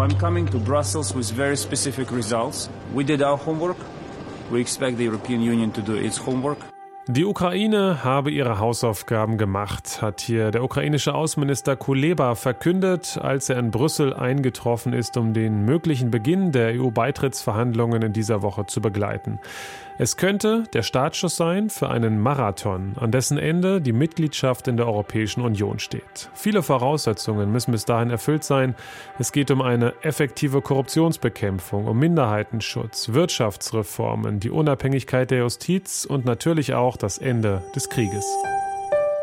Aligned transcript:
I'm 0.00 0.16
coming 0.18 0.46
to 0.46 0.58
Brussels 0.58 1.14
with 1.14 1.30
very 1.30 1.56
specific 1.56 2.10
results. 2.10 2.70
We 2.94 3.04
did 3.04 3.20
our 3.20 3.36
homework. 3.36 3.76
We 4.50 4.60
expect 4.60 4.96
the 4.96 5.04
European 5.04 5.42
Union 5.42 5.72
to 5.72 5.82
do 5.82 5.94
its 5.94 6.16
homework. 6.16 6.69
Die 7.12 7.24
Ukraine 7.24 8.04
habe 8.04 8.30
ihre 8.30 8.60
Hausaufgaben 8.60 9.36
gemacht, 9.36 10.00
hat 10.00 10.20
hier 10.20 10.52
der 10.52 10.62
ukrainische 10.62 11.12
Außenminister 11.12 11.74
Kuleba 11.74 12.36
verkündet, 12.36 13.18
als 13.20 13.48
er 13.48 13.58
in 13.58 13.72
Brüssel 13.72 14.14
eingetroffen 14.14 14.92
ist, 14.92 15.16
um 15.16 15.34
den 15.34 15.64
möglichen 15.64 16.12
Beginn 16.12 16.52
der 16.52 16.80
EU-Beitrittsverhandlungen 16.80 18.02
in 18.02 18.12
dieser 18.12 18.42
Woche 18.42 18.66
zu 18.66 18.80
begleiten. 18.80 19.40
Es 20.02 20.16
könnte 20.16 20.64
der 20.72 20.82
Startschuss 20.82 21.36
sein 21.36 21.68
für 21.68 21.90
einen 21.90 22.18
Marathon, 22.22 22.94
an 22.98 23.10
dessen 23.10 23.36
Ende 23.36 23.82
die 23.82 23.92
Mitgliedschaft 23.92 24.66
in 24.66 24.78
der 24.78 24.86
Europäischen 24.86 25.42
Union 25.42 25.78
steht. 25.78 26.30
Viele 26.32 26.62
Voraussetzungen 26.62 27.52
müssen 27.52 27.72
bis 27.72 27.84
dahin 27.84 28.08
erfüllt 28.08 28.42
sein. 28.42 28.74
Es 29.18 29.30
geht 29.30 29.50
um 29.50 29.60
eine 29.60 29.92
effektive 30.00 30.62
Korruptionsbekämpfung, 30.62 31.86
um 31.86 31.98
Minderheitenschutz, 31.98 33.12
Wirtschaftsreformen, 33.12 34.40
die 34.40 34.48
Unabhängigkeit 34.48 35.30
der 35.30 35.40
Justiz 35.40 36.06
und 36.06 36.24
natürlich 36.24 36.72
auch 36.72 36.96
das 37.02 37.18
Ende 37.18 37.62
des 37.74 37.88
Krieges. 37.88 38.24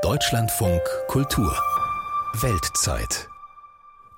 Deutschlandfunk 0.02 0.82
Kultur 1.08 1.56
Weltzeit 2.42 3.30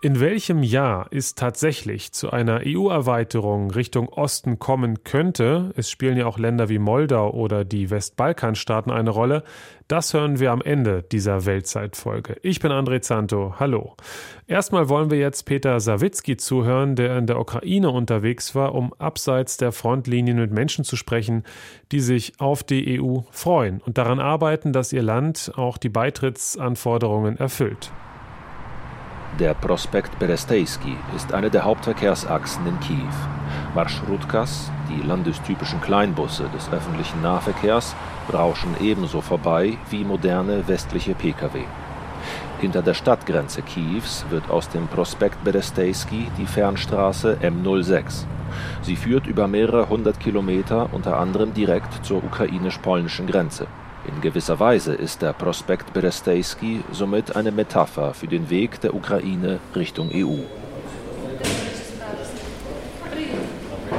in 0.02 0.21
welchem 0.21 0.63
Jahr 0.63 1.08
es 1.12 1.35
tatsächlich 1.35 2.13
zu 2.13 2.31
einer 2.31 2.62
EU-Erweiterung 2.66 3.70
Richtung 3.71 4.08
Osten 4.08 4.58
kommen 4.58 5.03
könnte, 5.03 5.73
es 5.75 5.91
spielen 5.91 6.17
ja 6.17 6.25
auch 6.25 6.39
Länder 6.39 6.70
wie 6.70 6.80
Moldau 6.80 7.31
oder 7.31 7.66
die 7.66 7.89
Westbalkanstaaten 7.89 8.94
eine 8.94 9.09
Rolle, 9.09 9.44
das 9.89 10.13
hören 10.13 10.39
wir 10.39 10.52
am 10.52 10.62
Ende 10.62 11.03
dieser 11.03 11.45
Weltzeitfolge. 11.45 12.38
Ich 12.44 12.62
bin 12.62 12.72
André 12.72 13.02
Zanto, 13.02 13.55
hallo. 13.59 13.98
Erstmal 14.48 14.88
wollen 14.88 15.12
wir 15.12 15.20
jetzt 15.20 15.44
Peter 15.44 15.81
Sawicki 15.81 16.38
zuhören, 16.38 16.95
der 16.95 17.17
in 17.17 17.27
der 17.27 17.38
Ukraine 17.38 17.89
unterwegs 17.89 18.55
war, 18.55 18.75
um 18.75 18.94
abseits 18.94 19.58
der 19.58 19.73
Frontlinien 19.73 20.38
mit 20.38 20.53
Menschen 20.53 20.86
zu 20.86 20.95
sprechen, 20.95 21.44
die 21.91 22.00
sich 22.00 22.39
auf 22.39 22.63
die 22.63 23.02
EU 23.02 23.19
freuen 23.31 23.81
und 23.81 23.97
daran 23.97 24.19
arbeiten, 24.19 24.72
dass 24.72 24.94
ihr 24.94 25.03
Land 25.03 25.52
auch 25.58 25.78
die 25.78 25.89
Beitrittsanforderungen 25.89 27.36
erfüllt. 27.36 27.91
Der 29.38 29.53
Prospekt 29.53 30.19
Berestejski 30.19 30.97
ist 31.16 31.33
eine 31.33 31.49
der 31.49 31.63
Hauptverkehrsachsen 31.63 32.66
in 32.67 32.80
Kiew. 32.81 33.13
Marschrutkas, 33.73 34.69
die 34.89 35.02
landestypischen 35.05 35.80
Kleinbusse 35.80 36.49
des 36.53 36.69
öffentlichen 36.73 37.22
Nahverkehrs, 37.22 37.95
rauschen 38.33 38.75
ebenso 38.81 39.22
vorbei 39.22 39.77
wie 39.91 40.03
moderne 40.03 40.67
westliche 40.67 41.13
Pkw. 41.13 41.63
Hinter 42.59 42.81
der 42.81 42.94
Stadtgrenze 42.95 43.61
Kiews 43.61 44.25
wird 44.30 44.50
aus 44.50 44.67
dem 44.67 44.88
Prospekt 44.88 45.41
Berestejski 45.45 46.30
die 46.38 46.47
Fernstraße 46.47 47.38
M06. 47.41 48.25
Sie 48.81 48.97
führt 48.97 49.27
über 49.27 49.47
mehrere 49.47 49.88
hundert 49.88 50.19
Kilometer 50.19 50.89
unter 50.91 51.17
anderem 51.17 51.53
direkt 51.53 52.05
zur 52.05 52.22
ukrainisch-polnischen 52.23 53.27
Grenze. 53.27 53.67
In 54.05 54.22
gewisser 54.22 54.59
Weise 54.59 54.94
ist 54.94 55.22
der 55.22 55.33
Prospekt 55.33 55.94
Berestejski 55.94 56.81
somit 56.92 57.36
eine 57.36 57.52
Metapher 57.52 58.14
für 58.14 58.28
den 58.28 58.50
Weg 58.50 58.80
der 58.81 58.94
Ukraine 58.94 59.59
Richtung 59.75 60.09
EU. 60.14 60.38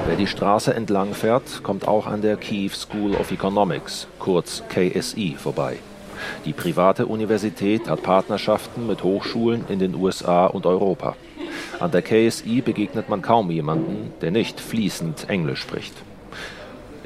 Wer 0.07 0.17
die 0.17 0.27
Straße 0.27 0.75
entlang 0.75 1.15
fährt, 1.15 1.63
kommt 1.63 1.87
auch 1.87 2.07
an 2.07 2.23
der 2.23 2.37
Kiev 2.37 2.75
School 2.75 3.15
of 3.15 3.31
Economics, 3.31 4.09
kurz 4.19 4.63
KSI, 4.69 5.37
vorbei. 5.39 5.79
Die 6.45 6.53
private 6.53 7.07
Universität 7.07 7.89
hat 7.89 8.03
Partnerschaften 8.03 8.87
mit 8.87 9.05
Hochschulen 9.05 9.65
in 9.69 9.79
den 9.79 9.95
USA 9.95 10.47
und 10.47 10.67
Europa. 10.67 11.17
An 11.79 11.91
der 11.91 12.03
KSI 12.03 12.61
begegnet 12.63 13.09
man 13.09 13.23
kaum 13.23 13.51
jemanden, 13.51 14.13
der 14.21 14.31
nicht 14.31 14.61
fließend 14.61 15.29
Englisch 15.29 15.61
spricht. 15.61 15.95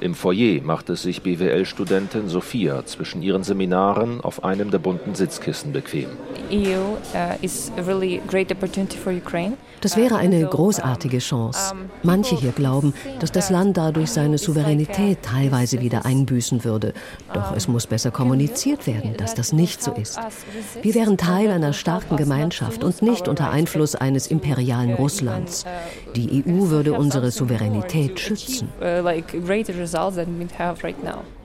Im 0.00 0.14
Foyer 0.14 0.60
machte 0.62 0.96
sich 0.96 1.22
BWL-Studentin 1.22 2.28
Sophia 2.28 2.84
zwischen 2.84 3.22
ihren 3.22 3.44
Seminaren 3.44 4.20
auf 4.20 4.44
einem 4.44 4.70
der 4.70 4.78
bunten 4.78 5.14
Sitzkissen 5.14 5.72
bequem. 5.72 6.08
Uh, 6.50 6.96
das 9.80 9.96
wäre 9.96 10.16
eine 10.16 10.46
großartige 10.46 11.18
Chance. 11.18 11.74
Manche 12.02 12.36
hier 12.36 12.52
glauben, 12.52 12.92
dass 13.20 13.32
das 13.32 13.50
Land 13.50 13.76
dadurch 13.76 14.10
seine 14.10 14.38
Souveränität 14.38 15.22
teilweise 15.22 15.80
wieder 15.80 16.04
einbüßen 16.04 16.64
würde. 16.64 16.92
Doch 17.32 17.54
es 17.56 17.68
muss 17.68 17.86
besser 17.86 18.10
kommuniziert 18.10 18.86
werden, 18.86 19.16
dass 19.16 19.34
das 19.34 19.52
nicht 19.52 19.82
so 19.82 19.92
ist. 19.92 20.18
Wir 20.82 20.94
wären 20.94 21.16
Teil 21.16 21.50
einer 21.50 21.72
starken 21.72 22.16
Gemeinschaft 22.16 22.82
und 22.82 23.02
nicht 23.02 23.28
unter 23.28 23.50
Einfluss 23.50 23.94
eines 23.94 24.26
imperialen 24.26 24.94
Russlands. 24.94 25.64
Die 26.16 26.44
EU 26.46 26.68
würde 26.68 26.94
unsere 26.94 27.30
Souveränität 27.30 28.18
schützen. 28.20 28.68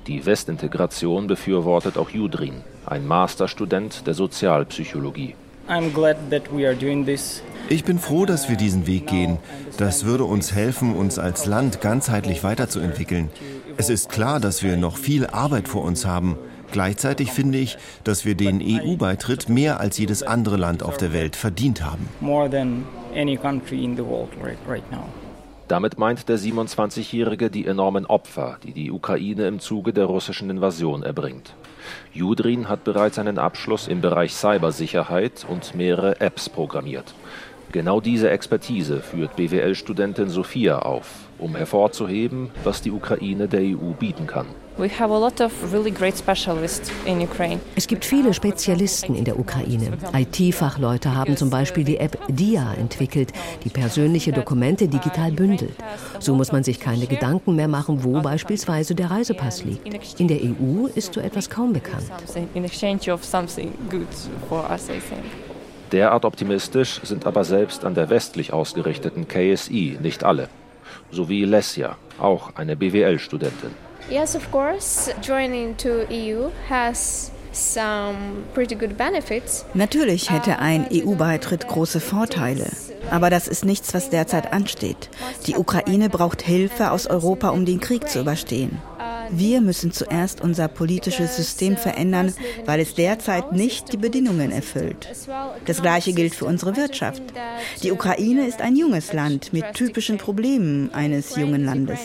Die 0.07 0.25
Westintegration 0.25 1.27
befürwortet 1.27 1.97
auch 1.97 2.09
Judrin, 2.09 2.63
ein 2.85 3.05
Masterstudent 3.05 4.07
der 4.07 4.13
Sozialpsychologie. 4.13 5.35
Ich 7.69 7.83
bin 7.83 7.99
froh, 7.99 8.25
dass 8.25 8.49
wir 8.49 8.57
diesen 8.57 8.87
Weg 8.87 9.05
gehen. 9.05 9.37
Das 9.77 10.05
würde 10.05 10.23
uns 10.23 10.53
helfen, 10.53 10.95
uns 10.95 11.19
als 11.19 11.45
Land 11.45 11.81
ganzheitlich 11.81 12.43
weiterzuentwickeln. 12.43 13.29
Es 13.77 13.89
ist 13.89 14.09
klar, 14.09 14.39
dass 14.39 14.63
wir 14.63 14.77
noch 14.77 14.97
viel 14.97 15.27
Arbeit 15.27 15.67
vor 15.67 15.83
uns 15.83 16.05
haben. 16.05 16.37
Gleichzeitig 16.71 17.31
finde 17.31 17.59
ich, 17.59 17.77
dass 18.03 18.25
wir 18.25 18.35
den 18.35 18.61
EU-Beitritt 18.63 19.49
mehr 19.49 19.79
als 19.79 19.97
jedes 19.99 20.23
andere 20.23 20.57
Land 20.57 20.81
auf 20.81 20.97
der 20.97 21.13
Welt 21.13 21.35
verdient 21.35 21.83
haben. 21.83 22.07
Damit 25.69 25.99
meint 25.99 26.27
der 26.27 26.39
27-Jährige 26.39 27.51
die 27.51 27.67
enormen 27.67 28.07
Opfer, 28.07 28.57
die 28.63 28.73
die 28.73 28.89
Ukraine 28.89 29.47
im 29.47 29.59
Zuge 29.59 29.93
der 29.93 30.05
russischen 30.05 30.49
Invasion 30.49 31.03
erbringt. 31.03 31.53
Judrin 32.11 32.67
hat 32.67 32.83
bereits 32.83 33.19
einen 33.19 33.37
Abschluss 33.37 33.87
im 33.87 34.01
Bereich 34.01 34.33
Cybersicherheit 34.33 35.45
und 35.47 35.75
mehrere 35.75 36.19
Apps 36.21 36.49
programmiert. 36.49 37.13
Genau 37.71 38.01
diese 38.01 38.31
Expertise 38.31 38.99
führt 38.99 39.35
BWL-Studentin 39.35 40.29
Sophia 40.29 40.79
auf, 40.79 41.05
um 41.37 41.55
hervorzuheben, 41.55 42.49
was 42.63 42.81
die 42.81 42.89
Ukraine 42.89 43.47
der 43.47 43.61
EU 43.61 43.93
bieten 43.93 44.25
kann. 44.25 44.47
Es 47.75 47.87
gibt 47.87 48.05
viele 48.05 48.33
Spezialisten 48.33 49.13
in 49.13 49.25
der 49.25 49.37
Ukraine. 49.37 49.91
IT-Fachleute 50.13 51.13
haben 51.13 51.35
zum 51.35 51.49
Beispiel 51.49 51.83
die 51.83 51.97
App 51.97 52.17
DIA 52.29 52.75
entwickelt, 52.75 53.33
die 53.65 53.69
persönliche 53.69 54.31
Dokumente 54.31 54.87
digital 54.87 55.33
bündelt. 55.33 55.75
So 56.19 56.33
muss 56.33 56.53
man 56.53 56.63
sich 56.63 56.79
keine 56.79 57.07
Gedanken 57.07 57.57
mehr 57.57 57.67
machen, 57.67 58.05
wo 58.05 58.21
beispielsweise 58.21 58.95
der 58.95 59.11
Reisepass 59.11 59.65
liegt. 59.65 60.17
In 60.17 60.29
der 60.29 60.37
EU 60.37 60.87
ist 60.95 61.13
so 61.13 61.19
etwas 61.19 61.49
kaum 61.49 61.73
bekannt. 61.73 62.05
Derart 65.91 66.23
optimistisch 66.23 67.01
sind 67.03 67.25
aber 67.25 67.43
selbst 67.43 67.83
an 67.83 67.95
der 67.95 68.09
westlich 68.09 68.53
ausgerichteten 68.53 69.27
KSI 69.27 69.97
nicht 70.01 70.23
alle. 70.23 70.47
So 71.11 71.27
wie 71.27 71.43
Lesja, 71.43 71.97
auch 72.17 72.55
eine 72.55 72.77
BWL-Studentin. 72.77 73.88
Yes, 74.09 74.35
of 74.35 74.49
course. 74.51 75.13
Joining 75.21 75.77
to 75.77 76.05
EU 76.09 76.49
has 76.69 77.31
Natürlich 79.73 80.29
hätte 80.29 80.59
ein 80.59 80.87
EU-Beitritt 80.91 81.67
große 81.67 81.99
Vorteile. 81.99 82.67
Aber 83.09 83.29
das 83.29 83.47
ist 83.47 83.65
nichts, 83.65 83.93
was 83.93 84.09
derzeit 84.09 84.53
ansteht. 84.53 85.09
Die 85.47 85.55
Ukraine 85.55 86.09
braucht 86.09 86.41
Hilfe 86.41 86.91
aus 86.91 87.07
Europa, 87.07 87.49
um 87.49 87.65
den 87.65 87.79
Krieg 87.79 88.07
zu 88.07 88.21
überstehen. 88.21 88.79
Wir 89.31 89.61
müssen 89.61 89.91
zuerst 89.91 90.41
unser 90.41 90.67
politisches 90.67 91.35
System 91.35 91.77
verändern, 91.77 92.33
weil 92.65 92.79
es 92.79 92.95
derzeit 92.95 93.51
nicht 93.51 93.93
die 93.93 93.97
Bedingungen 93.97 94.51
erfüllt. 94.51 95.07
Das 95.65 95.81
Gleiche 95.81 96.13
gilt 96.13 96.35
für 96.35 96.45
unsere 96.45 96.75
Wirtschaft. 96.75 97.21
Die 97.83 97.91
Ukraine 97.91 98.47
ist 98.47 98.61
ein 98.61 98.75
junges 98.75 99.13
Land 99.13 99.53
mit 99.53 99.73
typischen 99.73 100.17
Problemen 100.17 100.93
eines 100.93 101.35
jungen 101.35 101.65
Landes. 101.65 101.99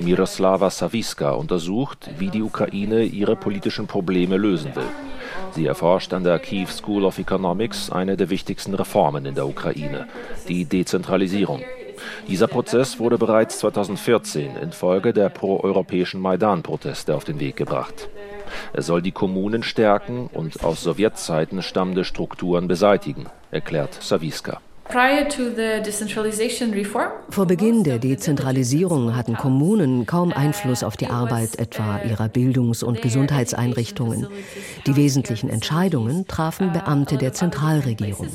Miroslava 0.00 0.70
Saviska 0.70 1.30
untersucht, 1.30 2.10
wie 2.18 2.28
die 2.28 2.42
Ukraine 2.42 3.02
ihre 3.04 3.36
politischen 3.36 3.86
Probleme 3.86 4.36
lösen 4.36 4.74
will. 4.74 4.88
Sie 5.54 5.66
erforscht 5.66 6.14
an 6.14 6.24
der 6.24 6.38
Kiew 6.38 6.68
School 6.68 7.04
of 7.04 7.18
Economics 7.18 7.90
eine 7.90 8.16
der 8.16 8.30
wichtigsten 8.30 8.74
Reformen 8.74 9.26
in 9.26 9.34
der 9.34 9.46
Ukraine, 9.46 10.08
die 10.48 10.64
Dezentralisierung. 10.64 11.62
Dieser 12.26 12.46
Prozess 12.46 12.98
wurde 12.98 13.18
bereits 13.18 13.58
2014 13.58 14.56
infolge 14.56 15.12
der 15.12 15.28
proeuropäischen 15.28 16.20
Maidan-Proteste 16.20 17.14
auf 17.14 17.24
den 17.24 17.38
Weg 17.38 17.56
gebracht. 17.56 18.08
Er 18.72 18.82
soll 18.82 19.02
die 19.02 19.12
Kommunen 19.12 19.62
stärken 19.62 20.28
und 20.32 20.64
aus 20.64 20.82
Sowjetzeiten 20.82 21.62
stammende 21.62 22.04
Strukturen 22.04 22.66
beseitigen, 22.66 23.26
erklärt 23.50 24.02
Saviska. 24.02 24.60
Vor 27.30 27.46
Beginn 27.46 27.82
der 27.82 27.98
Dezentralisierung 27.98 29.16
hatten 29.16 29.36
Kommunen 29.38 30.04
kaum 30.04 30.34
Einfluss 30.34 30.84
auf 30.84 30.98
die 30.98 31.06
Arbeit 31.06 31.58
etwa 31.58 32.02
ihrer 32.02 32.28
Bildungs- 32.28 32.82
und 32.82 33.00
Gesundheitseinrichtungen. 33.00 34.26
Die 34.86 34.94
wesentlichen 34.94 35.48
Entscheidungen 35.48 36.26
trafen 36.26 36.74
Beamte 36.74 37.16
der 37.16 37.32
Zentralregierung. 37.32 38.28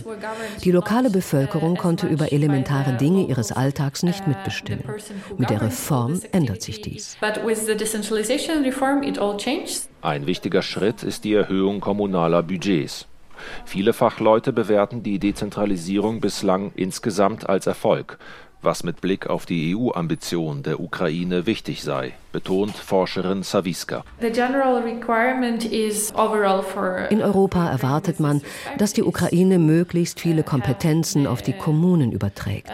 Die 0.63 0.71
lokale 0.71 1.11
Bevölkerung 1.11 1.77
konnte 1.77 2.07
über 2.07 2.31
elementare 2.33 2.97
Dinge 2.97 3.27
ihres 3.27 3.51
Alltags 3.51 4.01
nicht 4.01 4.27
mitbestimmen. 4.27 4.83
Mit 5.37 5.51
der 5.51 5.61
Reform 5.61 6.19
ändert 6.31 6.63
sich 6.63 6.81
dies. 6.81 7.17
Ein 10.01 10.25
wichtiger 10.25 10.61
Schritt 10.63 11.03
ist 11.03 11.23
die 11.23 11.33
Erhöhung 11.35 11.81
kommunaler 11.81 12.41
Budgets. 12.41 13.05
Viele 13.65 13.93
Fachleute 13.93 14.53
bewerten 14.53 15.03
die 15.03 15.19
Dezentralisierung 15.19 16.21
bislang 16.21 16.71
insgesamt 16.75 17.47
als 17.49 17.67
Erfolg 17.67 18.17
was 18.61 18.83
mit 18.83 19.01
Blick 19.01 19.27
auf 19.27 19.45
die 19.45 19.75
EU-Ambition 19.75 20.63
der 20.63 20.79
Ukraine 20.79 21.45
wichtig 21.45 21.83
sei, 21.83 22.13
betont 22.31 22.75
Forscherin 22.75 23.43
Saviska. 23.43 24.03
In 27.09 27.21
Europa 27.21 27.69
erwartet 27.69 28.19
man, 28.19 28.41
dass 28.77 28.93
die 28.93 29.03
Ukraine 29.03 29.59
möglichst 29.59 30.19
viele 30.19 30.43
Kompetenzen 30.43 31.27
auf 31.27 31.41
die 31.41 31.53
Kommunen 31.53 32.11
überträgt. 32.11 32.71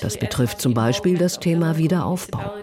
Das 0.00 0.18
betrifft 0.18 0.60
zum 0.60 0.74
Beispiel 0.74 1.16
das 1.16 1.38
Thema 1.38 1.76
Wiederaufbau. 1.76 2.54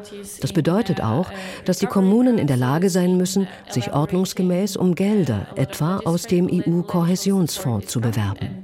Das 0.42 0.54
bedeutet 0.54 1.02
auch, 1.02 1.32
dass 1.66 1.80
die 1.80 1.86
Kommunen 1.86 2.38
in 2.38 2.48
der 2.48 2.58
Lage 2.58 2.90
sein 2.90 3.18
müssen, 3.18 3.48
sich 3.70 3.92
ordnungsgemäß 3.94 4.78
um 4.78 4.96
Gelder, 4.96 5.48
etwa 5.56 5.98
aus 6.06 6.24
dem 6.24 6.48
EU-Kohäsionsfonds, 6.52 7.88
zu 7.88 8.02
bewerben. 8.02 8.64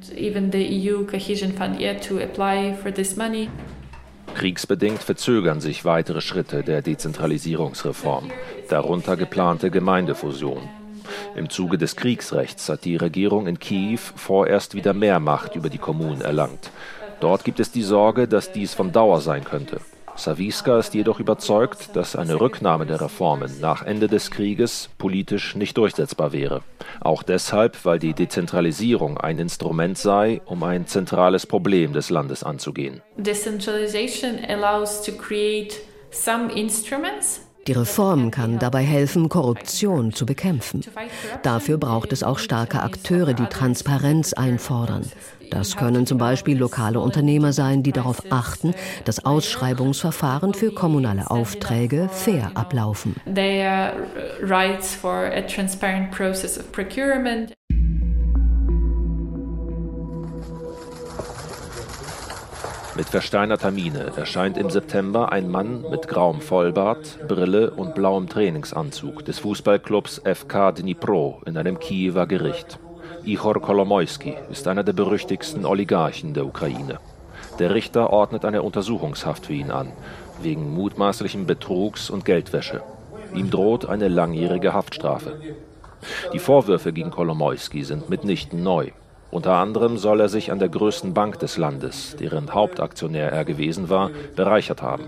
Kriegsbedingt 4.33 5.03
verzögern 5.03 5.61
sich 5.61 5.85
weitere 5.85 6.21
Schritte 6.21 6.63
der 6.63 6.81
Dezentralisierungsreform, 6.81 8.31
darunter 8.69 9.15
geplante 9.15 9.71
Gemeindefusion. 9.71 10.69
Im 11.35 11.49
Zuge 11.49 11.77
des 11.77 11.95
Kriegsrechts 11.95 12.69
hat 12.69 12.85
die 12.85 12.95
Regierung 12.95 13.47
in 13.47 13.59
Kiew 13.59 13.99
vorerst 14.15 14.75
wieder 14.75 14.93
mehr 14.93 15.19
Macht 15.19 15.55
über 15.55 15.69
die 15.69 15.77
Kommunen 15.77 16.21
erlangt. 16.21 16.71
Dort 17.19 17.43
gibt 17.43 17.59
es 17.59 17.71
die 17.71 17.83
Sorge, 17.83 18.27
dass 18.27 18.51
dies 18.51 18.73
von 18.73 18.91
Dauer 18.91 19.21
sein 19.21 19.43
könnte. 19.43 19.79
Saviska 20.15 20.79
ist 20.79 20.93
jedoch 20.93 21.19
überzeugt, 21.19 21.95
dass 21.95 22.15
eine 22.15 22.39
Rücknahme 22.39 22.85
der 22.85 23.01
Reformen 23.01 23.59
nach 23.59 23.83
Ende 23.83 24.07
des 24.07 24.31
Krieges 24.31 24.89
politisch 24.97 25.55
nicht 25.55 25.77
durchsetzbar 25.77 26.31
wäre. 26.31 26.61
Auch 27.01 27.23
deshalb, 27.23 27.83
weil 27.83 27.99
die 27.99 28.13
Dezentralisierung 28.13 29.17
ein 29.17 29.39
Instrument 29.39 29.97
sei, 29.97 30.41
um 30.45 30.63
ein 30.63 30.85
zentrales 30.87 31.45
Problem 31.47 31.93
des 31.93 32.09
Landes 32.09 32.43
anzugehen. 32.43 33.01
Decentralization 33.17 34.39
allows 34.47 35.01
to 35.01 35.11
create 35.11 35.79
some 36.11 36.51
instruments 36.53 37.41
die 37.67 37.71
Reform 37.71 38.31
kann 38.31 38.59
dabei 38.59 38.83
helfen, 38.83 39.29
Korruption 39.29 40.11
zu 40.13 40.25
bekämpfen. 40.25 40.81
Dafür 41.43 41.77
braucht 41.77 42.11
es 42.11 42.23
auch 42.23 42.39
starke 42.39 42.81
Akteure, 42.81 43.33
die 43.33 43.45
Transparenz 43.45 44.33
einfordern. 44.33 45.03
Das 45.49 45.77
können 45.77 46.05
zum 46.05 46.17
Beispiel 46.17 46.57
lokale 46.57 46.99
Unternehmer 46.99 47.53
sein, 47.53 47.83
die 47.83 47.91
darauf 47.91 48.23
achten, 48.31 48.73
dass 49.05 49.23
Ausschreibungsverfahren 49.23 50.53
für 50.53 50.71
kommunale 50.71 51.29
Aufträge 51.29 52.09
fair 52.11 52.51
ablaufen. 52.55 53.15
Mit 62.95 63.09
versteinerter 63.09 63.71
Miene 63.71 64.11
erscheint 64.15 64.55
im 64.55 64.69
September 64.69 65.31
ein 65.31 65.49
Mann 65.49 65.83
mit 65.89 66.07
grauem 66.07 66.41
Vollbart, 66.41 67.27
Brille 67.27 67.71
und 67.71 67.95
blauem 67.95 68.29
Trainingsanzug 68.29 69.25
des 69.25 69.39
Fußballclubs 69.39 70.21
FK 70.23 70.73
Dnipro 70.73 71.41
in 71.47 71.57
einem 71.57 71.79
Kiewer 71.79 72.27
Gericht. 72.27 72.77
Ihor 73.23 73.59
Kolomoisky 73.59 74.35
ist 74.51 74.67
einer 74.67 74.83
der 74.83 74.93
berüchtigsten 74.93 75.65
Oligarchen 75.65 76.35
der 76.35 76.45
Ukraine. 76.45 76.99
Der 77.57 77.73
Richter 77.73 78.11
ordnet 78.11 78.45
eine 78.45 78.61
Untersuchungshaft 78.61 79.47
für 79.47 79.53
ihn 79.53 79.71
an, 79.71 79.91
wegen 80.43 80.71
mutmaßlichen 80.75 81.47
Betrugs 81.47 82.11
und 82.11 82.25
Geldwäsche. 82.25 82.83
Ihm 83.33 83.49
droht 83.49 83.87
eine 83.87 84.07
langjährige 84.07 84.73
Haftstrafe. 84.73 85.39
Die 86.31 86.39
Vorwürfe 86.39 86.93
gegen 86.93 87.09
Kolomoisky 87.09 87.83
sind 87.83 88.09
mitnichten 88.11 88.61
neu. 88.61 88.91
Unter 89.33 89.55
anderem 89.55 89.97
soll 89.97 90.19
er 90.19 90.29
sich 90.29 90.51
an 90.51 90.59
der 90.59 90.69
größten 90.69 91.15
Bank 91.15 91.39
des 91.39 91.57
Landes, 91.57 92.15
deren 92.19 92.53
Hauptaktionär 92.53 93.31
er 93.31 93.45
gewesen 93.45 93.89
war, 93.89 94.11
bereichert 94.35 94.83
haben. 94.83 95.05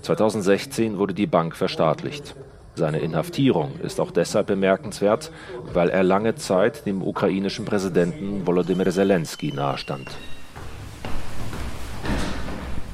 2016 0.00 0.96
wurde 0.96 1.12
die 1.12 1.26
Bank 1.26 1.54
verstaatlicht. 1.54 2.34
Seine 2.76 3.00
Inhaftierung 3.00 3.72
ist 3.82 4.00
auch 4.00 4.10
deshalb 4.10 4.46
bemerkenswert, 4.46 5.30
weil 5.70 5.90
er 5.90 6.02
lange 6.02 6.34
Zeit 6.36 6.86
dem 6.86 7.02
ukrainischen 7.02 7.66
Präsidenten 7.66 8.46
Volodymyr 8.46 8.90
Zelensky 8.90 9.52
nahestand. 9.52 10.12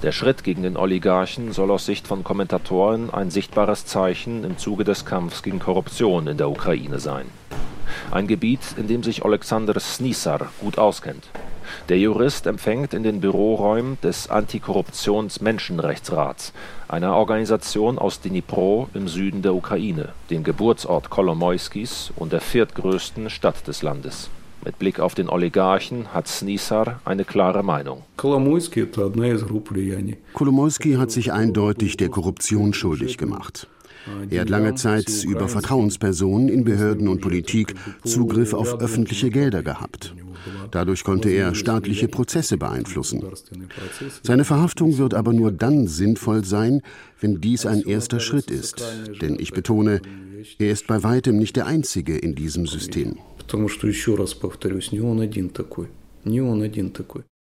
Der 0.03 0.11
Schritt 0.11 0.43
gegen 0.43 0.65
den 0.65 0.77
Oligarchen 0.77 1.53
soll 1.53 1.71
aus 1.71 1.87
Sicht 1.87 2.09
von 2.09 2.25
Kommentatoren 2.25 3.15
ein 3.15 3.31
sichtbares 3.31 3.87
Zeichen 3.87 4.43
im 4.43 4.59
Zuge 4.59 4.83
des 4.83 5.05
Kampfs 5.05 5.45
gegen 5.45 5.61
Korruption 5.61 6.27
in 6.27 6.37
der 6.37 6.51
Ukraine 6.51 6.99
sein 6.99 7.27
ein 8.11 8.27
Gebiet, 8.27 8.61
in 8.77 8.89
dem 8.89 9.03
sich 9.03 9.25
Alexander 9.25 9.79
Snisar 9.79 10.49
gut 10.61 10.79
auskennt. 10.79 11.29
Der 11.89 11.99
Jurist 11.99 12.47
empfängt 12.47 12.93
in 12.95 13.03
den 13.03 13.21
Büroräumen 13.21 13.99
des 14.03 14.31
Antikorruptions-Menschenrechtsrats, 14.31 16.53
einer 16.89 17.17
Organisation 17.17 17.99
aus 17.99 18.21
Dnipro 18.21 18.89
im 18.95 19.09
Süden 19.09 19.43
der 19.43 19.55
Ukraine, 19.55 20.11
dem 20.31 20.45
Geburtsort 20.45 21.11
Kolomoiskis 21.11 22.13
und 22.17 22.33
der 22.33 22.41
viertgrößten 22.41 23.29
Stadt 23.31 23.67
des 23.67 23.83
Landes. 23.83 24.31
Mit 24.65 24.79
Blick 24.79 24.99
auf 24.99 25.15
den 25.15 25.29
Oligarchen 25.29 26.15
hat 26.15 26.27
Snisar 26.27 27.01
eine 27.05 27.27
klare 27.27 27.63
Meinung. 27.63 28.03
Kolomoisky 30.33 30.95
hat 30.95 31.11
sich 31.11 31.33
eindeutig 31.33 31.99
der 31.99 32.09
Korruption 32.09 32.73
schuldig 32.73 33.19
gemacht. 33.19 33.69
Er 34.31 34.43
hat 34.43 34.49
lange 34.49 34.75
Zeit 34.75 35.25
über 35.25 35.49
Vertrauenspersonen 35.49 36.49
in 36.49 36.65
Behörden 36.65 37.09
und 37.09 37.21
Politik 37.21 37.75
Zugriff 38.05 38.53
auf 38.53 38.81
öffentliche 38.81 39.31
Gelder 39.31 39.63
gehabt. 39.63 40.15
Dadurch 40.71 41.05
konnte 41.05 41.31
er 41.31 41.55
staatliche 41.55 42.09
Prozesse 42.09 42.57
beeinflussen. 42.57 43.23
Seine 44.23 44.45
Verhaftung 44.45 44.99
wird 44.99 45.15
aber 45.15 45.33
nur 45.33 45.53
dann 45.53 45.87
sinnvoll 45.87 46.45
sein, 46.45 46.83
wenn 47.21 47.41
dies 47.41 47.67
ein 47.67 47.83
erster 47.83 48.21
Schritt 48.21 48.51
ist. 48.51 48.85
Denn 49.23 49.39
ich 49.39 49.53
betone, 49.53 50.01
er 50.59 50.71
ist 50.71 50.87
bei 50.87 51.03
weitem 51.03 51.39
nicht 51.39 51.57
der 51.57 51.67
Einzige 51.67 52.17
in 52.17 52.35
diesem 52.35 52.67
System. 52.67 53.19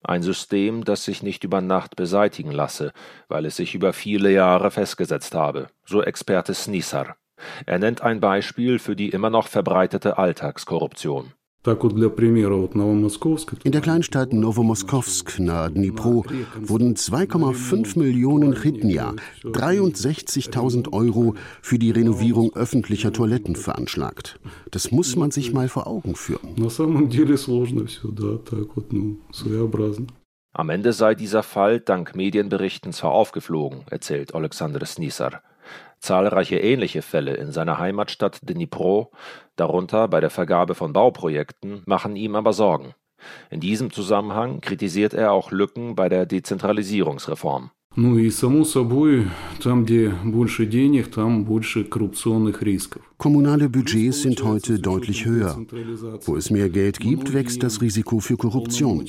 Ein 0.04 0.24
System, 0.24 0.84
das 0.84 1.06
sich 1.06 1.24
nicht 1.24 1.44
über 1.44 1.62
Nacht 1.62 1.96
beseitigen 1.96 2.52
lasse, 2.52 2.92
weil 3.30 3.46
es 3.46 3.56
sich 3.56 3.76
über 3.76 3.94
viele 3.94 4.32
Jahre 4.32 4.72
festgesetzt 4.72 5.34
habe, 5.36 5.68
so 5.86 6.04
Experte 6.04 6.54
Snisar. 6.54 7.16
Er 7.66 7.80
nennt 7.80 8.02
ein 8.02 8.20
Beispiel 8.20 8.80
für 8.80 8.96
die 8.96 9.10
immer 9.10 9.30
noch 9.30 9.48
verbreitete 9.48 10.18
Alltagskorruption. 10.18 11.34
In 11.66 11.80
der 13.72 13.82
Kleinstadt 13.82 14.34
Novomoskowsk 14.34 15.40
nahe 15.40 15.72
Dnipro 15.72 16.26
wurden 16.60 16.96
2,5 16.96 17.98
Millionen 17.98 18.54
Chitnia, 18.54 19.14
63.000 19.46 20.92
Euro 20.92 21.36
für 21.62 21.80
die 21.80 21.92
Renovierung 21.92 22.54
öffentlicher 22.54 23.14
Toiletten 23.14 23.56
veranschlagt. 23.56 24.42
Das 24.72 24.92
muss 24.92 25.16
man 25.16 25.32
sich 25.32 25.54
mal 25.54 25.70
vor 25.70 25.88
Augen 25.88 26.16
führen. 26.16 26.54
Am 30.56 30.70
Ende 30.70 30.94
sei 30.94 31.16
dieser 31.16 31.44
Fall 31.44 31.80
dank 31.80 32.16
Medienberichten 32.16 32.92
zwar 32.92 33.12
aufgeflogen, 33.12 33.86
erzählt 33.90 34.36
Alexander 34.36 34.86
Snisar. 34.86 35.42
Zahlreiche 36.04 36.60
ähnliche 36.60 37.02
Fälle 37.02 37.34
in 37.36 37.54
seiner 37.54 37.80
Heimatstadt 37.80 38.40
Dnipro, 38.44 39.12
darunter 39.56 40.10
bei 40.10 40.20
der 40.20 40.30
Vergabe 40.30 40.76
von 40.76 40.92
Bauprojekten, 40.92 41.82
machen 41.86 42.18
ihm 42.18 42.36
aber 42.36 42.52
Sorgen. 42.52 42.94
In 43.50 43.62
diesem 43.62 43.90
Zusammenhang 43.90 44.60
kritisiert 44.60 45.14
er 45.14 45.32
auch 45.32 45.52
Lücken 45.52 45.96
bei 45.96 46.10
der 46.10 46.26
Dezentralisierungsreform. 46.26 47.72
Ну 47.97 48.17
и 48.17 48.31
само 48.31 48.65
собой, 48.65 49.27
там, 49.61 49.85
где 49.85 50.15
больше 50.25 50.67
денег, 50.67 51.09
там 51.09 51.45
больше 51.45 51.83
коррупционных 51.83 52.63
рисков. 52.63 53.03
Kommunale 53.19 53.69
Budgets 53.69 54.23
sind 54.23 54.45
heute 54.45 54.79
deutlich 54.79 55.27
höher. 55.27 55.59
Wo 56.25 56.37
es 56.37 56.51
mehr 56.51 56.69
Geld 56.69 57.01
gibt, 57.01 57.33
wächst 57.33 57.65
das 57.65 57.81
Risiko 57.81 58.21
für 58.21 58.37
Korruption. 58.37 59.05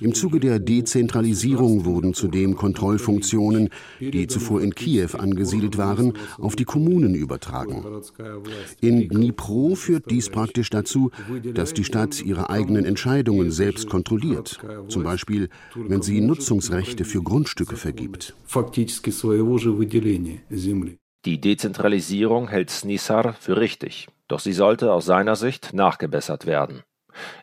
Im 0.00 0.14
Zuge 0.14 0.38
der 0.38 0.60
Dezentralisierung 0.60 1.84
wurden 1.84 2.14
zudem 2.14 2.54
Kontrollfunktionen, 2.54 3.70
die 3.98 4.28
zuvor 4.28 4.62
in 4.62 4.72
Kiew 4.72 5.16
angesiedelt 5.18 5.76
waren, 5.76 6.12
auf 6.38 6.54
die 6.54 6.64
Kommunen 6.64 7.16
übertragen. 7.16 7.84
In 8.80 9.08
Dnipro 9.08 9.74
führt 9.74 10.08
dies 10.12 10.28
praktisch 10.28 10.70
dazu, 10.70 11.10
dass 11.54 11.74
die 11.74 11.82
Stadt 11.82 12.22
ihre 12.24 12.50
eigenen 12.50 12.84
Entscheidungen 12.84 13.50
selbst 13.50 13.90
kontrolliert, 13.90 14.60
zum 14.86 15.02
Beispiel 15.02 15.48
wenn 15.74 16.02
sie 16.02 16.20
Nutzungsrechte 16.20 17.04
für 17.04 17.20
Grundstücke 17.20 17.76
vergibt. 17.83 18.33
Die 21.25 21.39
Dezentralisierung 21.39 22.47
hält 22.49 22.69
Snissar 22.69 23.33
für 23.33 23.57
richtig, 23.57 24.07
doch 24.27 24.39
sie 24.39 24.53
sollte 24.53 24.91
aus 24.91 25.05
seiner 25.05 25.35
Sicht 25.35 25.73
nachgebessert 25.73 26.45
werden. 26.45 26.81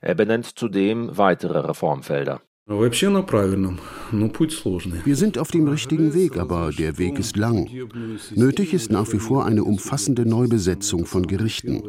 Er 0.01 0.15
benennt 0.15 0.47
zudem 0.59 1.17
weitere 1.17 1.59
Reformfelder. 1.61 2.41
Wir 5.05 5.17
sind 5.17 5.39
auf 5.39 5.51
dem 5.51 5.67
richtigen 5.67 6.15
Weg, 6.15 6.37
aber 6.37 6.71
der 6.71 6.99
Weg 6.99 7.19
ist 7.19 7.37
lang. 7.37 7.69
Nötig 8.35 8.75
ist 8.75 8.93
nach 8.93 9.13
wie 9.13 9.19
vor 9.19 9.45
eine 9.45 9.65
umfassende 9.65 10.25
Neubesetzung 10.25 11.05
von 11.05 11.27
Gerichten. 11.27 11.83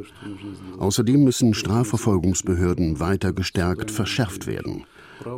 Außerdem 0.80 1.24
müssen 1.24 1.54
Strafverfolgungsbehörden 1.54 3.00
weiter 3.00 3.32
gestärkt 3.32 3.92
verschärft 3.92 4.48
werden. 4.48 4.86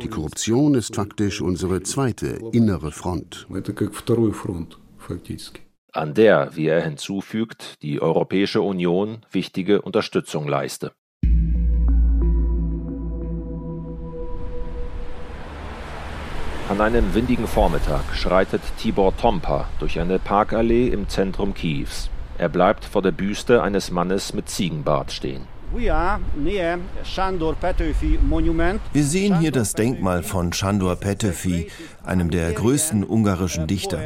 Die 0.02 0.08
Korruption 0.08 0.74
ist 0.74 0.94
faktisch 0.94 1.40
unsere 1.40 1.82
zweite 1.82 2.38
innere 2.52 2.90
Front. 2.90 3.46
An 5.92 6.14
der, 6.14 6.56
wie 6.56 6.66
er 6.66 6.82
hinzufügt, 6.82 7.82
die 7.82 8.00
Europäische 8.00 8.62
Union 8.62 9.26
wichtige 9.30 9.82
Unterstützung 9.82 10.48
leiste. 10.48 10.92
An 16.68 16.80
einem 16.80 17.14
windigen 17.14 17.46
Vormittag 17.46 18.14
schreitet 18.14 18.62
Tibor 18.78 19.14
Tompa 19.16 19.68
durch 19.80 20.00
eine 20.00 20.18
Parkallee 20.18 20.88
im 20.88 21.08
Zentrum 21.10 21.52
Kiews. 21.52 22.08
Er 22.38 22.48
bleibt 22.48 22.86
vor 22.86 23.02
der 23.02 23.12
Büste 23.12 23.62
eines 23.62 23.90
Mannes 23.90 24.32
mit 24.32 24.48
Ziegenbart 24.48 25.12
stehen. 25.12 25.53
Wir 28.92 29.04
sehen 29.04 29.40
hier 29.40 29.50
das 29.50 29.72
Denkmal 29.72 30.22
von 30.22 30.52
Sándor 30.52 30.94
Petőfi, 30.94 31.66
einem 32.04 32.30
der 32.30 32.52
größten 32.52 33.02
ungarischen 33.02 33.66
Dichter. 33.66 33.98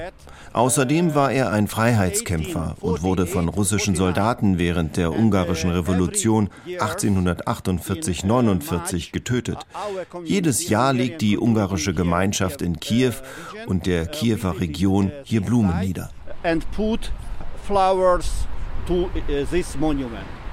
Außerdem 0.55 1.15
war 1.15 1.31
er 1.31 1.53
ein 1.53 1.69
Freiheitskämpfer 1.69 2.77
und 2.81 3.03
wurde 3.03 3.27
von 3.27 3.51
russischen 3.51 3.97
Soldaten 3.97 4.59
während 4.59 4.97
der 4.97 5.13
ungarischen 5.13 5.71
Revolution 5.71 6.49
1848-49 6.67 9.13
getötet. 9.13 9.59
Jedes 10.25 10.71
Jahr 10.71 10.95
legt 10.95 11.21
die 11.21 11.39
ungarische 11.39 11.93
Gemeinschaft 11.93 12.63
in 12.63 12.81
Kiew 12.81 13.13
und 13.67 13.85
der 13.85 14.07
Kiewer 14.07 14.59
Region 14.59 15.13
hier 15.23 15.43
Blumen 15.43 15.81
nieder. 15.81 16.09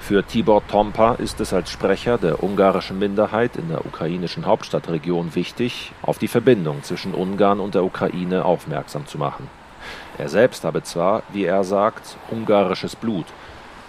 Für 0.07 0.23
Tibor 0.23 0.61
Tompa 0.67 1.15
ist 1.15 1.41
es 1.41 1.51
als 1.51 1.71
Sprecher 1.71 2.19
der 2.19 2.43
ungarischen 2.43 2.99
Minderheit 2.99 3.55
in 3.55 3.69
der 3.69 3.87
ukrainischen 3.87 4.45
Hauptstadtregion 4.45 5.33
wichtig, 5.33 5.93
auf 6.03 6.19
die 6.19 6.27
Verbindung 6.27 6.83
zwischen 6.83 7.15
Ungarn 7.15 7.59
und 7.59 7.73
der 7.73 7.83
Ukraine 7.83 8.45
aufmerksam 8.45 9.07
zu 9.07 9.17
machen. 9.17 9.49
Er 10.19 10.29
selbst 10.29 10.63
habe 10.63 10.83
zwar, 10.83 11.23
wie 11.33 11.45
er 11.45 11.63
sagt, 11.63 12.17
ungarisches 12.29 12.95
Blut, 12.95 13.25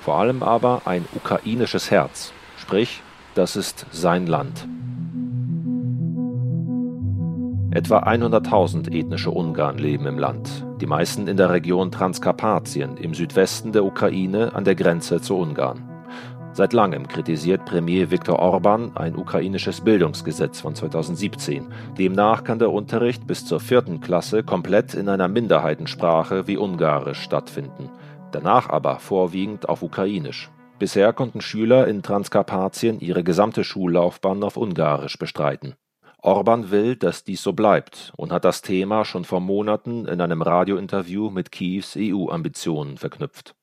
vor 0.00 0.14
allem 0.14 0.42
aber 0.42 0.80
ein 0.86 1.04
ukrainisches 1.14 1.90
Herz, 1.90 2.32
sprich, 2.56 3.02
das 3.34 3.54
ist 3.54 3.84
sein 3.92 4.26
Land. 4.26 4.66
Etwa 7.72 8.04
100.000 8.04 8.90
ethnische 8.90 9.30
Ungarn 9.30 9.76
leben 9.76 10.06
im 10.06 10.18
Land, 10.18 10.64
die 10.80 10.86
meisten 10.86 11.28
in 11.28 11.36
der 11.36 11.50
Region 11.50 11.92
Transkarpatien 11.92 12.96
im 12.96 13.12
Südwesten 13.12 13.72
der 13.72 13.84
Ukraine 13.84 14.54
an 14.54 14.64
der 14.64 14.76
Grenze 14.76 15.20
zu 15.20 15.36
Ungarn. 15.36 15.85
Seit 16.56 16.72
langem 16.72 17.06
kritisiert 17.06 17.66
Premier 17.66 18.10
Viktor 18.10 18.38
Orban 18.38 18.96
ein 18.96 19.14
ukrainisches 19.14 19.82
Bildungsgesetz 19.82 20.58
von 20.58 20.74
2017. 20.74 21.66
Demnach 21.98 22.44
kann 22.44 22.58
der 22.58 22.72
Unterricht 22.72 23.26
bis 23.26 23.44
zur 23.44 23.60
vierten 23.60 24.00
Klasse 24.00 24.42
komplett 24.42 24.94
in 24.94 25.10
einer 25.10 25.28
Minderheitensprache 25.28 26.46
wie 26.46 26.56
Ungarisch 26.56 27.20
stattfinden, 27.20 27.90
danach 28.32 28.70
aber 28.70 29.00
vorwiegend 29.00 29.68
auf 29.68 29.82
Ukrainisch. 29.82 30.50
Bisher 30.78 31.12
konnten 31.12 31.42
Schüler 31.42 31.88
in 31.88 32.02
Transkarpatien 32.02 33.00
ihre 33.00 33.22
gesamte 33.22 33.62
Schullaufbahn 33.62 34.42
auf 34.42 34.56
Ungarisch 34.56 35.18
bestreiten. 35.18 35.74
Orban 36.22 36.70
will, 36.70 36.96
dass 36.96 37.22
dies 37.22 37.42
so 37.42 37.52
bleibt 37.52 38.14
und 38.16 38.32
hat 38.32 38.46
das 38.46 38.62
Thema 38.62 39.04
schon 39.04 39.26
vor 39.26 39.40
Monaten 39.40 40.06
in 40.06 40.22
einem 40.22 40.40
Radiointerview 40.40 41.28
mit 41.28 41.52
Kiews 41.52 41.98
EU-Ambitionen 41.98 42.96
verknüpft. 42.96 43.54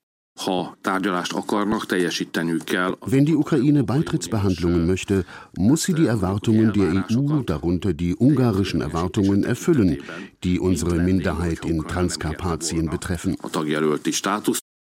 Wenn 3.06 3.26
die 3.26 3.36
Ukraine 3.36 3.84
Beitrittsbehandlungen 3.84 4.88
möchte, 4.88 5.26
muss 5.58 5.84
sie 5.84 5.94
die 5.94 6.08
Erwartungen 6.08 6.74
der 6.74 7.06
EU, 7.10 7.44
darunter 7.44 7.94
die 7.94 8.16
ungarischen 8.16 8.82
Erwartungen, 8.82 9.44
erfüllen, 9.44 10.02
die 10.44 10.60
unsere 10.60 10.96
Minderheit 10.96 11.64
in 11.66 11.88
Transkarpatien 11.88 12.90
betreffen. 12.90 13.38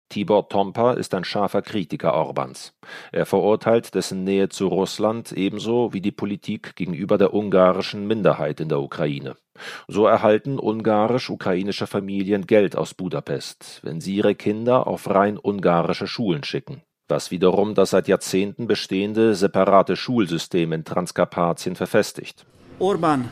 Tibor 0.09 0.47
Tompa 0.47 0.93
ist 0.93 1.13
ein 1.13 1.23
scharfer 1.23 1.61
Kritiker 1.61 2.13
Orbans. 2.13 2.73
Er 3.11 3.25
verurteilt 3.25 3.93
dessen 3.93 4.23
Nähe 4.23 4.49
zu 4.49 4.67
Russland 4.67 5.31
ebenso 5.33 5.93
wie 5.93 6.01
die 6.01 6.11
Politik 6.11 6.75
gegenüber 6.75 7.17
der 7.17 7.33
ungarischen 7.33 8.07
Minderheit 8.07 8.59
in 8.59 8.69
der 8.69 8.79
Ukraine. 8.79 9.35
So 9.87 10.05
erhalten 10.05 10.59
ungarisch-ukrainische 10.59 11.87
Familien 11.87 12.47
Geld 12.47 12.75
aus 12.75 12.93
Budapest, 12.93 13.81
wenn 13.83 13.99
sie 13.99 14.15
ihre 14.15 14.35
Kinder 14.35 14.87
auf 14.87 15.09
rein 15.09 15.37
ungarische 15.41 16.07
Schulen 16.07 16.43
schicken, 16.43 16.83
was 17.07 17.31
wiederum 17.31 17.75
das 17.75 17.89
seit 17.89 18.07
Jahrzehnten 18.07 18.67
bestehende 18.67 19.35
separate 19.35 19.95
Schulsystem 19.95 20.71
in 20.73 20.85
Transkarpatien 20.85 21.75
verfestigt. 21.75 22.45
Orban 22.79 23.29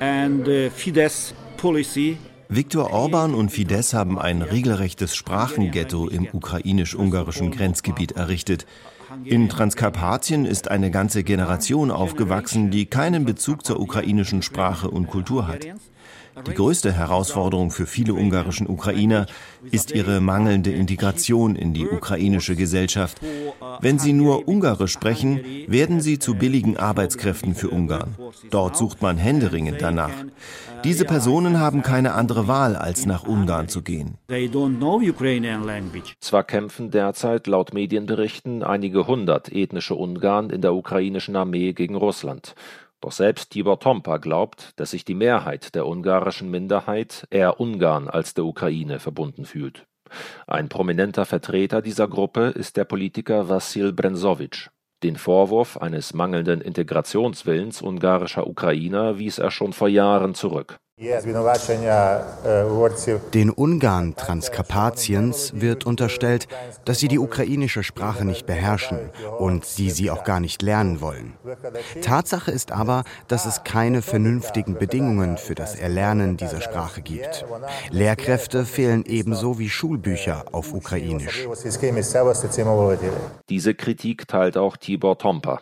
and 0.00 0.48
uh, 0.48 0.70
Fidesz 0.70 1.34
policy 1.56 2.18
Viktor 2.48 2.92
Orban 2.92 3.34
und 3.34 3.50
Fidesz 3.50 3.92
haben 3.92 4.18
ein 4.18 4.42
regelrechtes 4.42 5.16
Sprachenghetto 5.16 6.08
im 6.08 6.28
ukrainisch-ungarischen 6.32 7.50
Grenzgebiet 7.50 8.12
errichtet. 8.12 8.66
In 9.24 9.48
Transkarpatien 9.48 10.44
ist 10.44 10.70
eine 10.70 10.90
ganze 10.90 11.24
Generation 11.24 11.90
aufgewachsen, 11.90 12.70
die 12.70 12.86
keinen 12.86 13.24
Bezug 13.24 13.64
zur 13.66 13.80
ukrainischen 13.80 14.42
Sprache 14.42 14.90
und 14.90 15.08
Kultur 15.08 15.48
hat. 15.48 15.66
Die 16.46 16.52
größte 16.52 16.92
Herausforderung 16.92 17.70
für 17.70 17.86
viele 17.86 18.12
ungarischen 18.12 18.68
Ukrainer 18.68 19.26
ist 19.70 19.90
ihre 19.90 20.20
mangelnde 20.20 20.70
Integration 20.70 21.56
in 21.56 21.72
die 21.72 21.86
ukrainische 21.86 22.56
Gesellschaft. 22.56 23.20
Wenn 23.80 23.98
sie 23.98 24.12
nur 24.12 24.46
Ungarisch 24.46 24.92
sprechen, 24.92 25.40
werden 25.66 26.00
sie 26.02 26.18
zu 26.18 26.34
billigen 26.34 26.76
Arbeitskräften 26.76 27.54
für 27.54 27.70
Ungarn. 27.70 28.16
Dort 28.50 28.76
sucht 28.76 29.00
man 29.00 29.16
händeringend 29.16 29.80
danach. 29.80 30.12
Diese 30.84 31.06
Personen 31.06 31.58
haben 31.58 31.82
keine 31.82 32.12
andere 32.12 32.46
Wahl, 32.48 32.76
als 32.76 33.06
nach 33.06 33.24
Ungarn 33.24 33.68
zu 33.68 33.80
gehen. 33.82 34.18
Zwar 36.20 36.44
kämpfen 36.44 36.90
derzeit 36.90 37.46
laut 37.46 37.72
Medienberichten 37.72 38.62
einige 38.62 39.06
hundert 39.06 39.50
ethnische 39.52 39.94
Ungarn 39.94 40.50
in 40.50 40.60
der 40.60 40.74
ukrainischen 40.74 41.34
Armee 41.34 41.72
gegen 41.72 41.94
Russland. 41.94 42.54
Doch 43.00 43.12
selbst 43.12 43.50
Tibor 43.50 43.78
Tompa 43.78 44.16
glaubt, 44.16 44.72
dass 44.76 44.90
sich 44.90 45.04
die 45.04 45.14
Mehrheit 45.14 45.74
der 45.74 45.86
ungarischen 45.86 46.50
Minderheit 46.50 47.26
eher 47.30 47.60
Ungarn 47.60 48.08
als 48.08 48.34
der 48.34 48.44
Ukraine 48.44 48.98
verbunden 48.98 49.44
fühlt. 49.44 49.86
Ein 50.46 50.68
prominenter 50.68 51.24
Vertreter 51.24 51.82
dieser 51.82 52.08
Gruppe 52.08 52.46
ist 52.46 52.76
der 52.76 52.84
Politiker 52.84 53.48
Wassil 53.48 53.92
Brenzowitsch. 53.92 54.70
Den 55.02 55.16
Vorwurf 55.16 55.76
eines 55.76 56.14
mangelnden 56.14 56.60
Integrationswillens 56.60 57.82
ungarischer 57.82 58.46
Ukrainer 58.46 59.18
wies 59.18 59.38
er 59.38 59.50
schon 59.50 59.72
vor 59.72 59.88
Jahren 59.88 60.34
zurück. 60.34 60.78
Den 63.34 63.50
Ungarn 63.50 64.16
Transkarpatiens 64.16 65.52
wird 65.54 65.84
unterstellt, 65.84 66.48
dass 66.86 66.98
sie 66.98 67.08
die 67.08 67.18
ukrainische 67.18 67.82
Sprache 67.82 68.24
nicht 68.24 68.46
beherrschen 68.46 69.10
und 69.38 69.66
sie 69.66 69.90
sie 69.90 70.10
auch 70.10 70.24
gar 70.24 70.40
nicht 70.40 70.62
lernen 70.62 71.02
wollen. 71.02 71.34
Tatsache 72.00 72.50
ist 72.50 72.72
aber, 72.72 73.04
dass 73.28 73.44
es 73.44 73.62
keine 73.62 74.00
vernünftigen 74.00 74.78
Bedingungen 74.78 75.36
für 75.36 75.54
das 75.54 75.74
Erlernen 75.74 76.38
dieser 76.38 76.62
Sprache 76.62 77.02
gibt. 77.02 77.44
Lehrkräfte 77.90 78.64
fehlen 78.64 79.04
ebenso 79.04 79.58
wie 79.58 79.68
Schulbücher 79.68 80.46
auf 80.52 80.72
Ukrainisch. 80.72 81.46
Diese 83.50 83.74
Kritik 83.74 84.28
teilt 84.28 84.56
auch 84.56 84.78
Tibor 84.78 85.18
Tompa. 85.18 85.60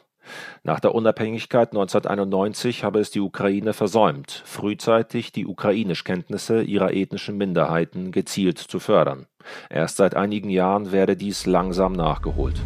Nach 0.62 0.80
der 0.80 0.94
Unabhängigkeit 0.94 1.70
1991 1.70 2.84
habe 2.84 3.00
es 3.00 3.10
die 3.10 3.20
Ukraine 3.20 3.72
versäumt, 3.72 4.42
frühzeitig 4.44 5.32
die 5.32 5.46
Ukrainischkenntnisse 5.46 6.62
ihrer 6.62 6.92
ethnischen 6.92 7.36
Minderheiten 7.36 8.12
gezielt 8.12 8.58
zu 8.58 8.78
fördern. 8.78 9.26
Erst 9.70 9.96
seit 9.96 10.14
einigen 10.16 10.50
Jahren 10.50 10.92
werde 10.92 11.16
dies 11.16 11.46
langsam 11.46 11.92
nachgeholt. 11.92 12.60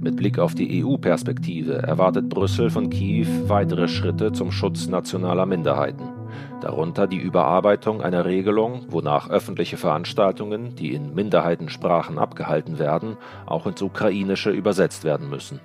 Mit 0.00 0.16
Blick 0.16 0.38
auf 0.38 0.54
die 0.54 0.82
EU-Perspektive 0.82 1.74
erwartet 1.74 2.28
Brüssel 2.30 2.70
von 2.70 2.88
Kiew 2.88 3.26
weitere 3.48 3.86
Schritte 3.86 4.32
zum 4.32 4.50
Schutz 4.50 4.86
nationaler 4.86 5.44
Minderheiten. 5.44 6.19
Darunter 6.60 7.06
die 7.06 7.16
Überarbeitung 7.16 8.02
einer 8.02 8.26
Regelung, 8.26 8.84
wonach 8.88 9.30
öffentliche 9.30 9.78
Veranstaltungen, 9.78 10.74
die 10.76 10.94
in 10.94 11.14
Minderheitensprachen 11.14 12.18
abgehalten 12.18 12.78
werden, 12.78 13.16
auch 13.46 13.66
ins 13.66 13.80
Ukrainische 13.80 14.50
übersetzt 14.50 15.04
werden 15.04 15.30
müssen. 15.30 15.60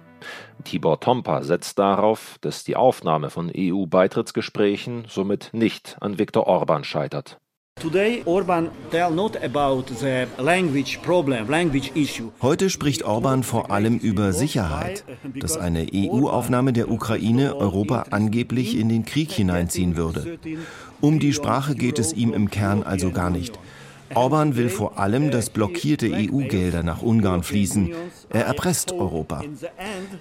Tibor 0.63 0.99
Tompa 1.01 1.43
setzt 1.43 1.77
darauf, 1.79 2.37
dass 2.41 2.63
die 2.63 2.77
Aufnahme 2.77 3.29
von 3.29 3.51
EU-Beitrittsgesprächen 3.55 5.05
somit 5.07 5.49
nicht 5.51 5.97
an 5.99 6.17
Viktor 6.17 6.47
Orban 6.47 6.83
scheitert. 6.83 7.39
Heute 12.41 12.69
spricht 12.69 13.03
Orban 13.03 13.43
vor 13.43 13.69
allem 13.69 13.97
über 13.97 14.31
Sicherheit, 14.31 15.03
dass 15.35 15.57
eine 15.57 15.85
EU-Aufnahme 15.93 16.71
der 16.71 16.89
Ukraine 16.89 17.55
Europa 17.57 18.05
angeblich 18.11 18.77
in 18.79 18.87
den 18.87 19.03
Krieg 19.03 19.31
hineinziehen 19.31 19.97
würde. 19.97 20.39
Um 21.01 21.19
die 21.19 21.33
Sprache 21.33 21.75
geht 21.75 21.99
es 21.99 22.13
ihm 22.13 22.33
im 22.33 22.49
Kern 22.49 22.81
also 22.81 23.11
gar 23.11 23.29
nicht. 23.29 23.59
Orban 24.13 24.55
will 24.55 24.69
vor 24.69 24.97
allem, 24.97 25.29
dass 25.31 25.49
blockierte 25.49 26.11
EU-Gelder 26.13 26.83
nach 26.83 27.01
Ungarn 27.01 27.43
fließen. 27.43 27.93
Er 28.29 28.45
erpresst 28.45 28.93
Europa. 28.93 29.43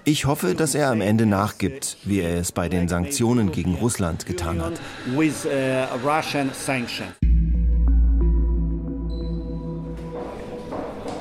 Ich 0.03 0.25
hoffe, 0.25 0.55
dass 0.55 0.75
er 0.75 0.89
am 0.89 1.01
Ende 1.01 1.25
nachgibt, 1.25 1.97
wie 2.03 2.19
er 2.19 2.37
es 2.37 2.51
bei 2.51 2.67
den 2.67 2.89
Sanktionen 2.89 3.51
gegen 3.51 3.75
Russland 3.75 4.25
getan 4.25 4.61
hat. 4.61 4.81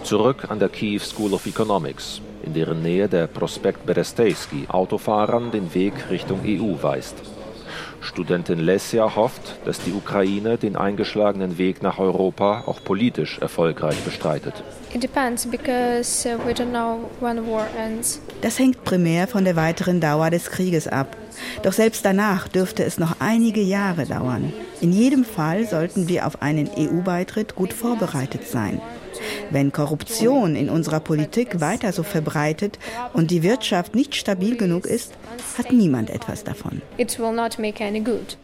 Zurück 0.04 0.50
an 0.50 0.58
der 0.58 0.68
Kiew 0.68 1.00
School 1.00 1.32
of 1.32 1.46
Economics, 1.46 2.20
in 2.44 2.52
deren 2.52 2.82
Nähe 2.82 3.08
der 3.08 3.26
Prospekt 3.26 3.86
Berestejski 3.86 4.66
Autofahrern 4.68 5.50
den 5.50 5.72
Weg 5.72 5.94
Richtung 6.10 6.40
EU 6.44 6.74
weist. 6.82 7.14
Studentin 8.02 8.58
Lesia 8.58 9.16
hofft, 9.16 9.56
dass 9.64 9.80
die 9.80 9.92
Ukraine 9.92 10.58
den 10.58 10.76
eingeschlagenen 10.76 11.56
Weg 11.56 11.82
nach 11.82 11.98
Europa 11.98 12.64
auch 12.66 12.84
politisch 12.84 13.38
erfolgreich 13.38 13.96
bestreitet. 14.04 14.62
Uh, 14.94 15.00
das 18.42 18.58
hängt 18.58 18.84
primär 18.84 19.26
von 19.26 19.44
der 19.46 19.56
weiteren 19.56 20.02
Dauer 20.02 20.28
des 20.28 20.50
Krieges 20.50 20.86
ab. 20.86 21.16
Doch 21.62 21.72
selbst 21.72 22.04
danach 22.04 22.46
dürfte 22.46 22.84
es 22.84 22.98
noch 22.98 23.16
einige 23.20 23.62
Jahre 23.62 24.04
dauern. 24.04 24.52
In 24.82 24.92
jedem 24.92 25.24
Fall 25.24 25.66
sollten 25.66 26.08
wir 26.08 26.26
auf 26.26 26.42
einen 26.42 26.68
EU-Beitritt 26.76 27.54
gut 27.54 27.72
vorbereitet 27.72 28.46
sein. 28.46 28.82
Wenn 29.50 29.72
Korruption 29.72 30.56
in 30.56 30.68
unserer 30.68 31.00
Politik 31.00 31.60
weiter 31.60 31.92
so 31.92 32.02
verbreitet 32.02 32.78
und 33.12 33.30
die 33.30 33.42
Wirtschaft 33.42 33.94
nicht 33.94 34.14
stabil 34.14 34.56
genug 34.56 34.86
ist, 34.86 35.12
hat 35.58 35.72
niemand 35.72 36.10
etwas 36.10 36.44
davon. 36.44 36.82
It 36.96 37.18
will 37.18 37.32
not 37.32 37.58
make 37.58 37.82
any 37.84 38.00
good. 38.00 38.36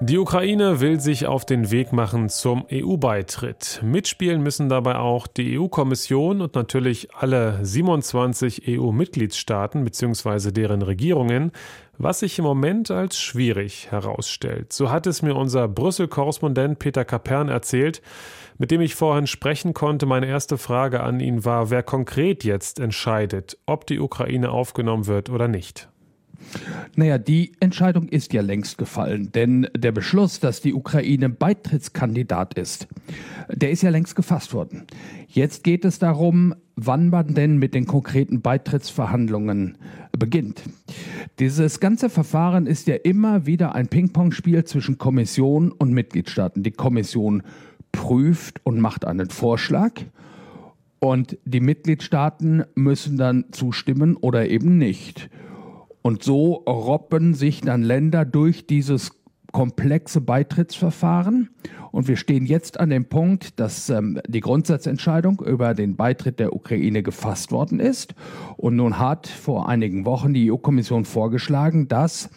Die 0.00 0.18
Ukraine 0.18 0.80
will 0.80 0.98
sich 0.98 1.26
auf 1.26 1.44
den 1.44 1.70
Weg 1.70 1.92
machen 1.92 2.28
zum 2.28 2.66
EU-Beitritt. 2.70 3.80
Mitspielen 3.84 4.42
müssen 4.42 4.68
dabei 4.68 4.96
auch 4.96 5.28
die 5.28 5.56
EU-Kommission 5.56 6.40
und 6.40 6.56
natürlich 6.56 7.14
alle 7.14 7.64
27 7.64 8.64
EU-Mitgliedstaaten 8.68 9.84
bzw. 9.84 10.50
deren 10.50 10.82
Regierungen, 10.82 11.52
was 11.96 12.18
sich 12.18 12.40
im 12.40 12.44
Moment 12.44 12.90
als 12.90 13.18
schwierig 13.20 13.92
herausstellt. 13.92 14.72
So 14.72 14.90
hat 14.90 15.06
es 15.06 15.22
mir 15.22 15.36
unser 15.36 15.68
Brüssel-Korrespondent 15.68 16.80
Peter 16.80 17.04
Kapern 17.04 17.48
erzählt, 17.48 18.02
mit 18.58 18.72
dem 18.72 18.80
ich 18.80 18.96
vorhin 18.96 19.28
sprechen 19.28 19.74
konnte. 19.74 20.06
Meine 20.06 20.26
erste 20.26 20.58
Frage 20.58 21.04
an 21.04 21.20
ihn 21.20 21.44
war, 21.44 21.70
wer 21.70 21.84
konkret 21.84 22.42
jetzt 22.42 22.80
entscheidet, 22.80 23.58
ob 23.64 23.86
die 23.86 24.00
Ukraine 24.00 24.50
aufgenommen 24.50 25.06
wird 25.06 25.30
oder 25.30 25.46
nicht. 25.46 25.88
Naja, 26.96 27.18
die 27.18 27.52
Entscheidung 27.60 28.08
ist 28.08 28.32
ja 28.32 28.42
längst 28.42 28.78
gefallen, 28.78 29.30
denn 29.32 29.68
der 29.76 29.92
Beschluss, 29.92 30.40
dass 30.40 30.60
die 30.60 30.74
Ukraine 30.74 31.28
Beitrittskandidat 31.28 32.54
ist, 32.54 32.86
der 33.48 33.70
ist 33.70 33.82
ja 33.82 33.90
längst 33.90 34.16
gefasst 34.16 34.54
worden. 34.54 34.86
Jetzt 35.28 35.64
geht 35.64 35.84
es 35.84 35.98
darum, 35.98 36.54
wann 36.76 37.10
man 37.10 37.34
denn 37.34 37.58
mit 37.58 37.74
den 37.74 37.86
konkreten 37.86 38.40
Beitrittsverhandlungen 38.40 39.78
beginnt. 40.18 40.62
Dieses 41.38 41.80
ganze 41.80 42.10
Verfahren 42.10 42.66
ist 42.66 42.86
ja 42.86 42.94
immer 42.96 43.46
wieder 43.46 43.74
ein 43.74 43.88
Ping-Pong-Spiel 43.88 44.64
zwischen 44.64 44.98
Kommission 44.98 45.72
und 45.72 45.92
Mitgliedstaaten. 45.92 46.62
Die 46.62 46.70
Kommission 46.70 47.42
prüft 47.92 48.60
und 48.64 48.80
macht 48.80 49.04
einen 49.04 49.30
Vorschlag. 49.30 49.92
Und 50.98 51.36
die 51.44 51.60
Mitgliedstaaten 51.60 52.64
müssen 52.74 53.18
dann 53.18 53.46
zustimmen 53.52 54.16
oder 54.16 54.48
eben 54.48 54.78
nicht. 54.78 55.28
Und 56.06 56.22
so 56.22 56.56
robben 56.66 57.32
sich 57.32 57.62
dann 57.62 57.82
Länder 57.82 58.26
durch 58.26 58.66
dieses 58.66 59.12
komplexe 59.52 60.20
Beitrittsverfahren. 60.20 61.48
Und 61.92 62.08
wir 62.08 62.16
stehen 62.18 62.44
jetzt 62.44 62.78
an 62.78 62.90
dem 62.90 63.06
Punkt, 63.06 63.58
dass 63.58 63.88
ähm, 63.88 64.20
die 64.28 64.40
Grundsatzentscheidung 64.40 65.40
über 65.40 65.72
den 65.72 65.96
Beitritt 65.96 66.40
der 66.40 66.52
Ukraine 66.52 67.02
gefasst 67.02 67.52
worden 67.52 67.80
ist. 67.80 68.14
Und 68.58 68.76
nun 68.76 68.98
hat 68.98 69.28
vor 69.28 69.66
einigen 69.66 70.04
Wochen 70.04 70.34
die 70.34 70.52
EU-Kommission 70.52 71.06
vorgeschlagen, 71.06 71.88
dass 71.88 72.28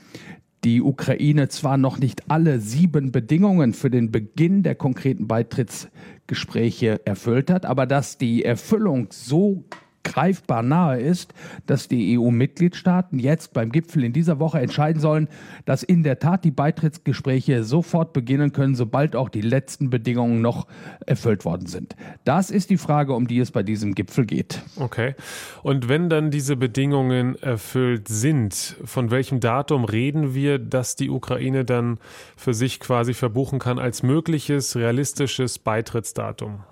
die 0.63 0.81
Ukraine 0.81 1.49
zwar 1.49 1.75
noch 1.75 1.99
nicht 1.99 2.31
alle 2.31 2.61
sieben 2.61 3.11
Bedingungen 3.11 3.73
für 3.73 3.89
den 3.89 4.11
Beginn 4.11 4.63
der 4.63 4.75
konkreten 4.75 5.27
Beitrittsgespräche 5.27 7.05
erfüllt 7.05 7.51
hat, 7.51 7.65
aber 7.65 7.85
dass 7.85 8.17
die 8.17 8.45
Erfüllung 8.45 9.09
so 9.11 9.65
greifbar 10.03 10.63
nahe 10.63 10.99
ist, 10.99 11.33
dass 11.65 11.87
die 11.87 12.17
EU-Mitgliedstaaten 12.17 13.19
jetzt 13.19 13.53
beim 13.53 13.71
Gipfel 13.71 14.03
in 14.03 14.13
dieser 14.13 14.39
Woche 14.39 14.59
entscheiden 14.59 15.01
sollen, 15.01 15.27
dass 15.65 15.83
in 15.83 16.03
der 16.03 16.19
Tat 16.19 16.43
die 16.43 16.51
Beitrittsgespräche 16.51 17.63
sofort 17.63 18.13
beginnen 18.13 18.53
können, 18.53 18.75
sobald 18.75 19.15
auch 19.15 19.29
die 19.29 19.41
letzten 19.41 19.89
Bedingungen 19.89 20.41
noch 20.41 20.67
erfüllt 21.05 21.45
worden 21.45 21.67
sind. 21.67 21.95
Das 22.23 22.49
ist 22.51 22.69
die 22.69 22.77
Frage, 22.77 23.13
um 23.13 23.27
die 23.27 23.39
es 23.39 23.51
bei 23.51 23.63
diesem 23.63 23.95
Gipfel 23.95 24.25
geht. 24.25 24.61
Okay. 24.77 25.15
Und 25.63 25.89
wenn 25.89 26.09
dann 26.09 26.31
diese 26.31 26.55
Bedingungen 26.55 27.35
erfüllt 27.35 28.07
sind, 28.07 28.77
von 28.83 29.11
welchem 29.11 29.39
Datum 29.39 29.83
reden 29.83 30.33
wir, 30.33 30.59
dass 30.59 30.95
die 30.95 31.09
Ukraine 31.09 31.65
dann 31.65 31.99
für 32.35 32.53
sich 32.53 32.79
quasi 32.79 33.13
verbuchen 33.13 33.59
kann 33.59 33.79
als 33.79 34.03
mögliches 34.03 34.75
realistisches 34.75 35.59
Beitrittsdatum? 35.59 36.63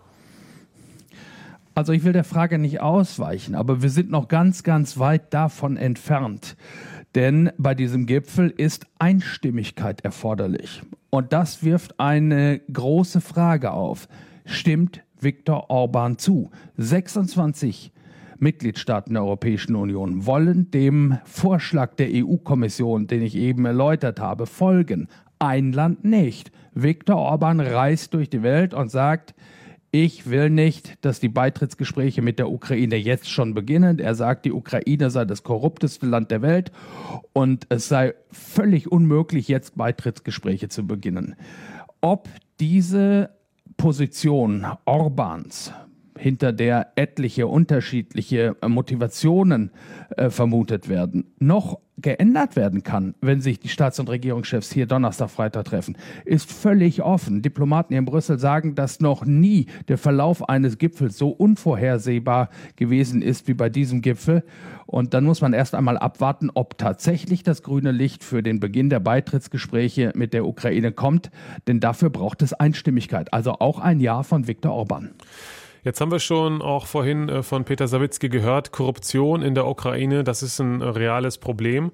Also 1.76 1.92
ich 1.92 2.06
will 2.06 2.14
der 2.14 2.24
Frage 2.24 2.58
nicht 2.58 2.80
ausweichen, 2.80 3.54
aber 3.54 3.82
wir 3.82 3.90
sind 3.90 4.10
noch 4.10 4.30
ganz, 4.30 4.64
ganz 4.64 4.98
weit 4.98 5.34
davon 5.34 5.76
entfernt. 5.76 6.56
Denn 7.16 7.52
bei 7.58 7.76
diesem 7.76 8.06
Gipfel 8.06 8.50
ist 8.50 8.88
Einstimmigkeit 8.98 10.00
erforderlich. 10.02 10.82
Und 11.10 11.34
das 11.34 11.64
wirft 11.64 12.00
eine 12.00 12.62
große 12.72 13.20
Frage 13.20 13.72
auf. 13.72 14.08
Stimmt 14.46 15.04
Viktor 15.20 15.70
Orban 15.70 16.18
zu? 16.18 16.50
26 16.78 17.92
Mitgliedstaaten 18.40 19.14
der 19.14 19.24
Europäischen 19.24 19.76
Union 19.76 20.26
wollen 20.26 20.72
dem 20.72 21.18
Vorschlag 21.26 21.96
der 21.96 22.10
EU-Kommission, 22.12 23.08
den 23.08 23.22
ich 23.22 23.36
eben 23.36 23.66
erläutert 23.66 24.22
habe, 24.22 24.46
folgen. 24.46 25.10
Ein 25.40 25.74
Land 25.74 26.06
nicht. 26.06 26.52
Viktor 26.74 27.18
Orban 27.18 27.60
reist 27.60 28.14
durch 28.14 28.30
die 28.30 28.44
Welt 28.44 28.74
und 28.74 28.90
sagt, 28.90 29.34
ich 30.04 30.30
will 30.30 30.50
nicht, 30.50 30.98
dass 31.06 31.22
die 31.22 31.30
Beitrittsgespräche 31.30 32.22
mit 32.22 32.38
der 32.38 32.52
Ukraine 32.52 32.98
jetzt 32.98 33.30
schon 33.30 33.54
beginnen. 33.54 34.00
Er 34.00 34.14
sagt, 34.14 34.44
die 34.44 34.52
Ukraine 34.52 35.10
sei 35.10 35.24
das 35.24 35.44
korrupteste 35.44 36.06
Land 36.06 36.32
der 36.32 36.42
Welt 36.42 36.74
und 37.32 37.66
es 37.70 37.88
sei 37.88 38.14
völlig 38.30 38.92
unmöglich, 38.92 39.48
jetzt 39.48 39.78
Beitrittsgespräche 39.78 40.68
zu 40.68 40.86
beginnen. 40.86 41.36
Ob 42.02 42.28
diese 42.60 43.30
Position 43.78 44.66
Orbans 44.84 45.72
hinter 46.18 46.54
der 46.54 46.94
etliche 46.96 47.48
unterschiedliche 47.48 48.56
Motivationen 48.66 49.72
äh, 50.16 50.30
vermutet 50.30 50.90
werden, 50.90 51.34
noch 51.40 51.80
geändert 51.98 52.56
werden 52.56 52.84
kann, 52.84 53.16
wenn 53.22 53.42
sich 53.42 53.60
die 53.60 53.70
Staats- 53.70 54.00
und 54.00 54.10
Regierungschefs 54.10 54.72
hier 54.72 54.86
Donnerstag, 54.86 55.30
Freitag 55.30 55.66
treffen, 55.66 55.98
ist 56.26 56.52
völlig 56.52 57.02
offen. 57.02 57.42
Diplomaten 57.42 57.94
hier 57.94 58.00
in 58.00 58.06
Brüssel 58.06 58.38
sagen, 58.38 58.76
dass 58.76 59.00
noch 59.00 59.26
nie 59.26 59.68
der 59.88 59.98
Verlauf 59.98 60.50
eines 60.50 60.78
Gipfels 60.78 61.18
so 61.18 61.30
unvorhersehbar 61.30 62.50
gewesen 62.76 63.22
ist 63.22 63.48
wie 63.48 63.54
bei 63.54 63.70
diesem 63.70 64.02
Gipfel. 64.02 64.44
Und 64.86 65.14
dann 65.14 65.24
muss 65.24 65.42
man 65.42 65.54
erst 65.54 65.74
einmal 65.74 65.98
abwarten, 65.98 66.52
ob 66.54 66.78
tatsächlich 66.78 67.44
das 67.44 67.64
grüne 67.64 67.92
Licht 67.92 68.24
für 68.24 68.44
den 68.44 68.60
Beginn 68.60 68.90
der 68.90 69.00
Beitrittsgespräche 69.00 70.12
mit 70.16 70.34
der 70.34 70.46
Ukraine 70.46 70.92
kommt. 70.92 71.32
Denn 71.68 71.80
dafür 71.80 72.10
braucht 72.10 72.42
es 72.42 72.54
Einstimmigkeit. 72.54 73.34
Also 73.34 73.54
auch 73.54 73.80
ein 73.80 74.00
Ja 74.00 74.24
von 74.24 74.48
Viktor 74.48 74.74
Orban. 74.74 75.12
Jetzt 75.86 76.02
haben 76.02 76.12
wir 76.12 76.20
schon 76.20 76.64
auch 76.64 76.88
vorhin 76.88 77.30
äh, 77.30 77.44
von 77.44 77.64
Peter 77.64 77.88
Sawicki 77.88 78.28
gehört, 78.28 78.72
Korruption 78.72 79.44
in 79.44 79.54
der 79.54 79.68
Ukraine, 79.68 80.24
das 80.24 80.42
ist 80.42 80.60
ein 80.60 80.82
reales 80.82 81.38
Problem. 81.38 81.92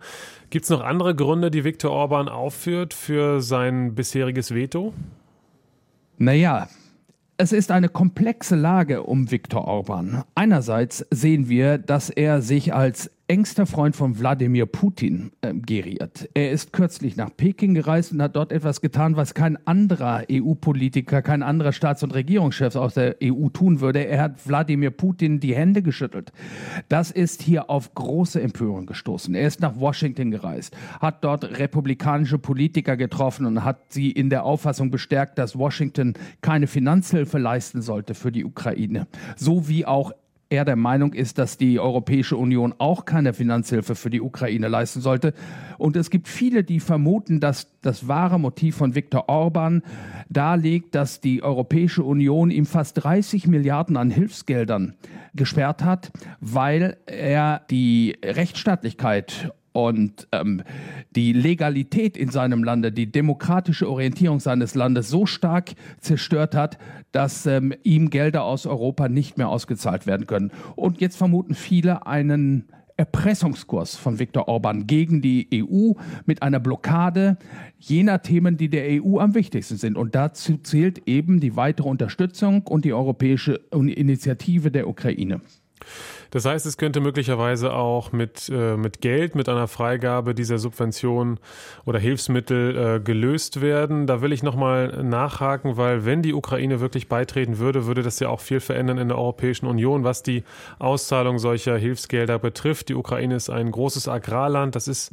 Gibt 0.49 0.63
es 0.63 0.69
noch 0.69 0.80
andere 0.82 1.13
Gründe, 1.13 1.51
die 1.51 1.65
Viktor 1.65 1.91
Orban 1.91 2.30
aufführt 2.30 2.93
für 2.93 3.41
sein 3.41 3.93
bisheriges 3.93 4.56
Veto? 4.56 4.93
Naja, 6.17 6.69
es 7.36 7.51
ist 7.51 7.69
eine 7.69 7.89
komplexe 7.89 8.56
Lage 8.56 9.04
um 9.04 9.30
Viktor 9.30 9.65
Orban. 9.65 10.23
Einerseits 10.36 11.06
sehen 11.10 11.49
wir, 11.49 11.77
dass 11.77 12.10
er 12.10 12.41
sich 12.41 12.73
als 12.73 13.12
engster 13.32 13.65
Freund 13.65 13.96
von 13.96 14.20
Wladimir 14.20 14.65
Putin 14.65 15.32
äh, 15.39 15.54
geriert. 15.54 16.30
Er 16.34 16.52
ist 16.52 16.74
kürzlich 16.74 17.15
nach 17.15 17.30
Peking 17.34 17.74
gereist 17.74 18.12
und 18.12 18.22
hat 18.22 18.36
dort 18.36 18.52
etwas 18.52 18.82
getan, 18.82 19.15
was 19.15 19.34
kein 19.34 19.58
anderer 19.65 20.24
EU-Politiker, 20.30 21.22
kein 21.22 21.41
anderer 21.41 21.72
Staats- 21.72 22.04
und 22.04 22.13
Regierungschef 22.13 22.76
aus 22.76 22.96
der 22.96 23.15
EU 23.24 23.48
tun 23.48 23.80
würde. 23.80 24.06
Er 24.06 24.22
hat 24.22 24.46
Wladimir 24.46 24.91
Putin 24.91 25.39
die 25.39 25.56
Hände 25.56 25.82
geschüttelt. 25.82 26.34
Das 26.89 27.10
ist 27.10 27.41
hier 27.41 27.70
auf 27.70 27.96
große 27.96 28.41
Empörung 28.41 28.86
gestoßen. 28.86 29.34
Er 29.34 29.48
ist 29.48 29.62
nach 29.62 29.80
Washington 29.80 30.32
gereist, 30.32 30.76
hat 31.00 31.24
dort 31.24 31.58
republikanische 31.58 32.38
Politiker 32.38 32.98
getroffen 32.98 33.46
und 33.46 33.63
hat 33.63 33.94
sie 33.94 34.12
in 34.12 34.30
der 34.30 34.44
Auffassung 34.44 34.91
bestärkt, 34.91 35.38
dass 35.38 35.58
Washington 35.58 36.15
keine 36.41 36.67
Finanzhilfe 36.67 37.38
leisten 37.38 37.82
sollte 37.82 38.13
für 38.13 38.34
die 38.34 38.44
Ukraine, 38.44 39.08
so 39.38 39.70
wie 39.70 39.86
auch 39.86 40.12
er 40.52 40.66
der 40.66 40.76
Meinung 40.76 41.14
ist, 41.14 41.38
dass 41.38 41.58
die 41.58 41.80
Europäische 41.80 42.36
Union 42.36 42.76
auch 42.78 43.06
keine 43.06 43.34
Finanzhilfe 43.34 43.96
für 43.96 44.10
die 44.10 44.20
Ukraine 44.20 44.68
leisten 44.68 45.00
sollte. 45.00 45.34
Und 45.78 45.96
es 45.96 46.10
gibt 46.10 46.28
viele, 46.28 46.66
die 46.66 46.82
vermuten, 46.82 47.40
dass 47.40 47.68
das 47.82 48.10
wahre 48.10 48.38
Motiv 48.38 48.76
von 48.76 48.94
Viktor 48.94 49.30
Orban 49.30 49.82
darlegt, 50.30 50.94
dass 50.94 51.22
die 51.22 51.42
Europäische 51.42 52.04
Union 52.04 52.52
ihm 52.52 52.66
fast 52.66 53.04
30 53.04 53.48
Milliarden 53.48 53.96
an 53.96 54.12
Hilfsgeldern 54.12 54.96
gesperrt 55.34 55.86
hat, 55.86 56.12
weil 56.42 56.98
er 57.06 57.62
die 57.70 58.18
Rechtsstaatlichkeit 58.22 59.54
und 59.74 60.28
ähm, 60.32 60.64
die 61.16 61.34
Legalität 61.34 62.18
in 62.18 62.30
seinem 62.30 62.64
Lande, 62.64 62.92
die 62.92 63.12
demokratische 63.12 63.90
Orientierung 63.90 64.40
seines 64.40 64.76
Landes 64.76 65.10
so 65.10 65.26
stark 65.26 65.72
zerstört 66.00 66.56
hat, 66.56 66.78
dass 67.12 67.46
ähm, 67.46 67.74
ihm 67.84 68.10
Gelder 68.10 68.44
aus 68.44 68.66
Europa 68.66 69.10
nicht 69.10 69.38
mehr 69.38 69.50
ausgezahlt 69.50 70.08
werden 70.08 70.28
können. 70.28 70.52
Und 70.76 71.02
jetzt 71.02 71.18
vermuten 71.18 71.56
viele 71.56 72.06
einen 72.06 72.66
Erpressungskurs 72.98 73.96
von 73.96 74.20
Viktor 74.20 74.48
Orban 74.48 74.86
gegen 74.86 75.22
die 75.22 75.48
EU 75.52 75.94
mit 76.26 76.44
einer 76.44 76.60
Blockade 76.60 77.38
jener 77.80 78.22
Themen, 78.22 78.58
die 78.58 78.70
der 78.70 79.02
EU 79.04 79.18
am 79.20 79.34
wichtigsten 79.34 79.78
sind. 79.78 79.98
Und 79.98 80.14
dazu 80.14 80.58
zählt 80.58 81.08
eben 81.08 81.40
die 81.40 81.56
weitere 81.56 81.90
Unterstützung 81.90 82.62
und 82.68 82.86
die 82.86 82.94
europäische 82.94 83.62
Initiative 83.72 84.70
der 84.70 84.88
Ukraine. 84.88 85.42
Das 86.32 86.46
heißt, 86.46 86.65
es 86.65 86.78
könnte 86.78 87.02
möglicherweise 87.02 87.74
auch 87.74 88.13
mit, 88.13 88.50
äh, 88.50 88.78
mit 88.78 89.02
Geld, 89.02 89.36
mit 89.36 89.50
einer 89.50 89.67
Freigabe 89.67 90.34
dieser 90.34 90.58
Subventionen 90.58 91.39
oder 91.86 92.00
Hilfsmittel 92.00 92.78
äh, 92.78 93.00
gelöst 93.02 93.62
werden. 93.62 94.08
Da 94.08 94.22
will 94.22 94.32
ich 94.32 94.41
nochmal 94.41 95.04
nachhaken, 95.04 95.76
weil 95.76 96.06
wenn 96.06 96.22
die 96.22 96.34
Ukraine 96.34 96.80
wirklich 96.80 97.10
beitreten 97.10 97.60
würde, 97.60 97.86
würde 97.86 98.02
das 98.02 98.20
ja 98.22 98.30
auch 98.30 98.39
viel 98.39 98.62
verändern 98.62 98.98
in 98.98 99.10
der 99.10 99.17
Europäischen 99.17 99.65
Union, 99.65 100.06
was 100.06 100.24
die 100.24 100.46
Auszahlung 100.80 101.38
solcher 101.38 101.78
Hilfsgelder 101.78 102.39
betrifft. 102.39 102.88
Die 102.88 102.96
Ukraine 102.96 103.36
ist 103.36 103.50
ein 103.50 103.70
großes 103.70 104.08
Agrarland. 104.08 104.76
Das 104.76 104.88
ist 104.88 105.12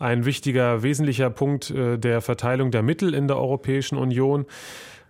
ein 0.00 0.24
wichtiger, 0.24 0.82
wesentlicher 0.82 1.30
Punkt 1.30 1.70
äh, 1.70 1.96
der 1.96 2.20
Verteilung 2.20 2.72
der 2.72 2.82
Mittel 2.82 3.14
in 3.14 3.28
der 3.28 3.36
Europäischen 3.36 3.96
Union. 3.96 4.46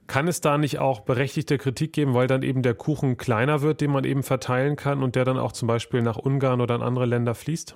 Kann 0.06 0.28
es 0.28 0.40
da 0.40 0.56
nicht 0.56 0.78
auch 0.78 1.00
berechtigte 1.00 1.58
Kritik 1.58 1.92
geben, 1.92 2.14
weil 2.14 2.28
dann 2.28 2.42
eben 2.42 2.62
der 2.62 2.74
Kuchen 2.74 3.16
kleiner 3.16 3.60
wird, 3.60 3.80
den 3.80 3.90
man 3.90 4.04
eben 4.04 4.22
verteilen 4.22 4.76
kann 4.76 5.02
und 5.02 5.16
der 5.16 5.24
dann 5.24 5.38
auch 5.38 5.52
zum 5.52 5.66
Beispiel 5.66 6.02
nach 6.02 6.16
Ungarn 6.16 6.60
oder 6.60 6.76
in 6.76 6.82
andere 6.82 7.06
Länder 7.06 7.34
fließt? 7.34 7.74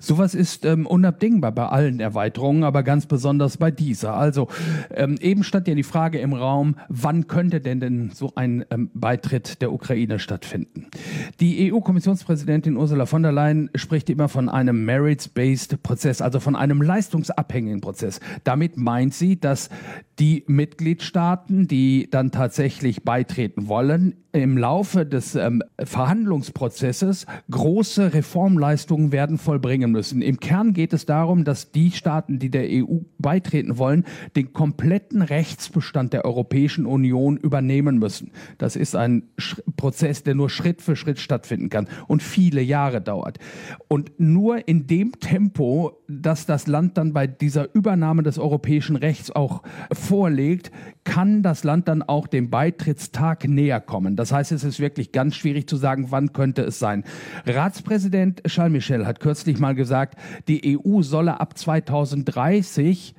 Sowas 0.00 0.34
ist 0.34 0.64
ähm, 0.64 0.86
unabdingbar 0.86 1.52
bei 1.52 1.66
allen 1.66 2.00
Erweiterungen, 2.00 2.64
aber 2.64 2.82
ganz 2.82 3.06
besonders 3.06 3.56
bei 3.56 3.70
dieser. 3.70 4.14
Also 4.14 4.48
ähm, 4.94 5.16
eben 5.20 5.44
stand 5.44 5.68
ja 5.68 5.74
die 5.74 5.82
Frage 5.82 6.18
im 6.18 6.32
Raum, 6.32 6.76
wann 6.88 7.26
könnte 7.26 7.60
denn 7.60 7.80
denn 7.80 8.10
so 8.14 8.32
ein 8.34 8.64
ähm, 8.70 8.90
Beitritt 8.94 9.60
der 9.62 9.72
Ukraine 9.72 10.18
stattfinden? 10.18 10.86
Die 11.40 11.72
EU-Kommissionspräsidentin 11.72 12.76
Ursula 12.76 13.06
von 13.06 13.22
der 13.22 13.32
Leyen 13.32 13.70
spricht 13.74 14.10
immer 14.10 14.28
von 14.28 14.48
einem 14.48 14.84
Merits-based 14.84 15.82
Prozess, 15.82 16.20
also 16.20 16.40
von 16.40 16.56
einem 16.56 16.82
leistungsabhängigen 16.82 17.80
Prozess. 17.80 18.20
Damit 18.44 18.76
meint 18.76 19.14
sie, 19.14 19.38
dass 19.38 19.70
die 20.18 20.44
Mitgliedstaaten, 20.46 21.68
die 21.68 22.08
dann 22.10 22.30
tatsächlich 22.30 23.04
beitreten 23.04 23.68
wollen, 23.68 24.14
im 24.32 24.58
Laufe 24.58 25.06
des 25.06 25.34
ähm, 25.34 25.62
Verhandlungsprozesses 25.78 27.26
große 27.50 28.12
Reformleistungen 28.12 29.12
werden 29.12 29.38
vollbringen 29.56 29.90
müssen. 29.90 30.20
Im 30.20 30.38
Kern 30.38 30.74
geht 30.74 30.92
es 30.92 31.06
darum, 31.06 31.44
dass 31.44 31.72
die 31.72 31.90
Staaten, 31.90 32.38
die 32.38 32.50
der 32.50 32.66
EU 32.68 32.98
beitreten 33.18 33.78
wollen, 33.78 34.04
den 34.36 34.52
kompletten 34.52 35.22
Rechtsbestand 35.22 36.12
der 36.12 36.26
Europäischen 36.26 36.84
Union 36.84 37.38
übernehmen 37.38 37.98
müssen. 37.98 38.32
Das 38.58 38.76
ist 38.76 38.94
ein 38.94 39.22
Sch 39.38 39.56
Prozess, 39.76 40.22
der 40.22 40.34
nur 40.34 40.50
Schritt 40.50 40.82
für 40.82 40.96
Schritt 40.96 41.18
stattfinden 41.18 41.70
kann 41.70 41.88
und 42.06 42.22
viele 42.22 42.60
Jahre 42.60 43.00
dauert. 43.00 43.38
Und 43.88 44.18
nur 44.18 44.68
in 44.68 44.86
dem 44.86 45.20
Tempo, 45.20 46.02
dass 46.08 46.44
das 46.44 46.66
Land 46.66 46.98
dann 46.98 47.12
bei 47.14 47.26
dieser 47.26 47.74
Übernahme 47.74 48.22
des 48.22 48.38
europäischen 48.38 48.96
Rechts 48.96 49.30
auch 49.30 49.62
vorlegt, 49.92 50.70
kann 51.04 51.42
das 51.42 51.64
Land 51.64 51.88
dann 51.88 52.02
auch 52.02 52.26
dem 52.26 52.50
Beitrittstag 52.50 53.48
näher 53.48 53.80
kommen. 53.80 54.16
Das 54.16 54.32
heißt, 54.32 54.52
es 54.52 54.64
ist 54.64 54.80
wirklich 54.80 55.12
ganz 55.12 55.36
schwierig 55.36 55.68
zu 55.68 55.76
sagen, 55.76 56.06
wann 56.10 56.32
könnte 56.32 56.62
es 56.62 56.78
sein. 56.78 57.04
Ratspräsident 57.46 58.42
Charles 58.44 58.72
Michel 58.72 59.06
hat 59.06 59.20
kürzlich 59.20 59.45
mal 59.58 59.74
gesagt, 59.74 60.18
die 60.48 60.78
EU 60.78 61.02
solle 61.02 61.40
ab 61.40 61.56
2030 61.56 63.14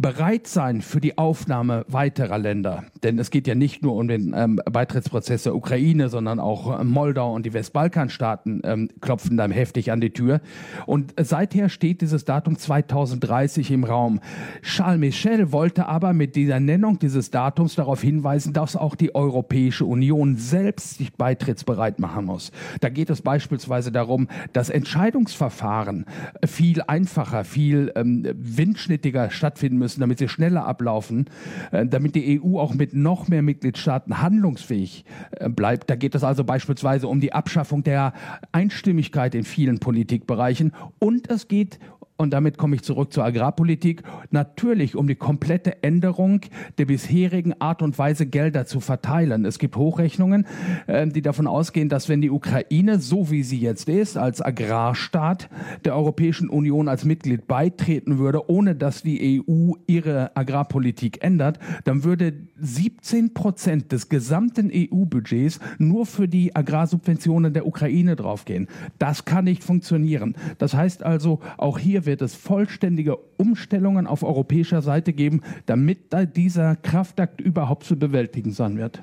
bereit 0.00 0.46
sein 0.46 0.80
für 0.80 1.00
die 1.00 1.18
Aufnahme 1.18 1.84
weiterer 1.86 2.38
Länder. 2.38 2.84
Denn 3.02 3.18
es 3.18 3.30
geht 3.30 3.46
ja 3.46 3.54
nicht 3.54 3.82
nur 3.82 3.96
um 3.96 4.08
den 4.08 4.34
ähm, 4.34 4.58
Beitrittsprozess 4.64 5.42
der 5.42 5.54
Ukraine, 5.54 6.08
sondern 6.08 6.40
auch 6.40 6.80
äh, 6.80 6.84
Moldau 6.84 7.34
und 7.34 7.44
die 7.44 7.52
Westbalkanstaaten 7.52 8.62
ähm, 8.64 8.88
klopfen 9.02 9.36
dann 9.36 9.50
heftig 9.50 9.92
an 9.92 10.00
die 10.00 10.10
Tür. 10.10 10.40
Und 10.86 11.12
seither 11.20 11.68
steht 11.68 12.00
dieses 12.00 12.24
Datum 12.24 12.56
2030 12.56 13.70
im 13.72 13.84
Raum. 13.84 14.20
Charles 14.62 15.00
Michel 15.00 15.52
wollte 15.52 15.86
aber 15.86 16.14
mit 16.14 16.34
dieser 16.34 16.60
Nennung 16.60 16.98
dieses 16.98 17.30
Datums 17.30 17.74
darauf 17.74 18.00
hinweisen, 18.00 18.54
dass 18.54 18.76
auch 18.76 18.94
die 18.94 19.14
Europäische 19.14 19.84
Union 19.84 20.36
selbst 20.36 20.96
sich 20.96 21.12
beitrittsbereit 21.12 21.98
machen 21.98 22.24
muss. 22.24 22.52
Da 22.80 22.88
geht 22.88 23.10
es 23.10 23.20
beispielsweise 23.20 23.92
darum, 23.92 24.28
dass 24.54 24.70
Entscheidungsverfahren 24.70 26.06
viel 26.46 26.80
einfacher, 26.86 27.44
viel 27.44 27.92
ähm, 27.96 28.26
windschnittiger 28.32 29.30
stattfinden 29.30 29.76
müssen 29.76 29.89
müssen, 29.90 30.00
damit 30.00 30.18
sie 30.18 30.28
schneller 30.28 30.66
ablaufen, 30.66 31.26
äh, 31.72 31.84
damit 31.84 32.14
die 32.14 32.40
EU 32.40 32.58
auch 32.58 32.74
mit 32.74 32.94
noch 32.94 33.28
mehr 33.28 33.42
Mitgliedstaaten 33.42 34.22
handlungsfähig 34.22 35.04
äh, 35.32 35.48
bleibt. 35.48 35.90
Da 35.90 35.96
geht 35.96 36.14
es 36.14 36.22
also 36.22 36.44
beispielsweise 36.44 37.08
um 37.08 37.20
die 37.20 37.32
Abschaffung 37.32 37.82
der 37.82 38.12
Einstimmigkeit 38.52 39.34
in 39.34 39.44
vielen 39.44 39.80
Politikbereichen 39.80 40.72
und 41.00 41.28
es 41.28 41.48
geht 41.48 41.80
und 42.20 42.34
damit 42.34 42.58
komme 42.58 42.76
ich 42.76 42.82
zurück 42.82 43.14
zur 43.14 43.24
Agrarpolitik, 43.24 44.02
natürlich 44.30 44.94
um 44.94 45.06
die 45.06 45.14
komplette 45.14 45.82
Änderung 45.82 46.42
der 46.76 46.84
bisherigen 46.84 47.58
Art 47.62 47.80
und 47.80 47.98
Weise, 47.98 48.26
Gelder 48.26 48.66
zu 48.66 48.80
verteilen. 48.80 49.46
Es 49.46 49.58
gibt 49.58 49.74
Hochrechnungen, 49.74 50.46
äh, 50.86 51.06
die 51.06 51.22
davon 51.22 51.46
ausgehen, 51.46 51.88
dass 51.88 52.10
wenn 52.10 52.20
die 52.20 52.28
Ukraine, 52.28 52.98
so 52.98 53.30
wie 53.30 53.42
sie 53.42 53.58
jetzt 53.58 53.88
ist, 53.88 54.18
als 54.18 54.42
Agrarstaat 54.42 55.48
der 55.86 55.96
Europäischen 55.96 56.50
Union 56.50 56.88
als 56.88 57.06
Mitglied 57.06 57.46
beitreten 57.46 58.18
würde, 58.18 58.50
ohne 58.50 58.74
dass 58.74 59.02
die 59.02 59.42
EU 59.48 59.72
ihre 59.86 60.36
Agrarpolitik 60.36 61.24
ändert, 61.24 61.58
dann 61.84 62.04
würde 62.04 62.34
17 62.58 63.32
Prozent 63.32 63.92
des 63.92 64.10
gesamten 64.10 64.70
EU-Budgets 64.70 65.58
nur 65.78 66.04
für 66.04 66.28
die 66.28 66.54
Agrarsubventionen 66.54 67.54
der 67.54 67.66
Ukraine 67.66 68.14
draufgehen. 68.14 68.68
Das 68.98 69.24
kann 69.24 69.44
nicht 69.44 69.64
funktionieren. 69.64 70.34
Das 70.58 70.74
heißt 70.74 71.02
also, 71.02 71.40
auch 71.56 71.78
hier 71.78 72.04
wird 72.10 72.22
es 72.22 72.34
vollständige 72.34 73.16
Umstellungen 73.36 74.08
auf 74.08 74.24
europäischer 74.24 74.82
Seite 74.82 75.12
geben, 75.12 75.42
damit 75.66 76.12
dieser 76.34 76.74
Kraftakt 76.74 77.40
überhaupt 77.40 77.84
zu 77.84 77.96
bewältigen 77.96 78.50
sein 78.50 78.78
wird. 78.78 79.00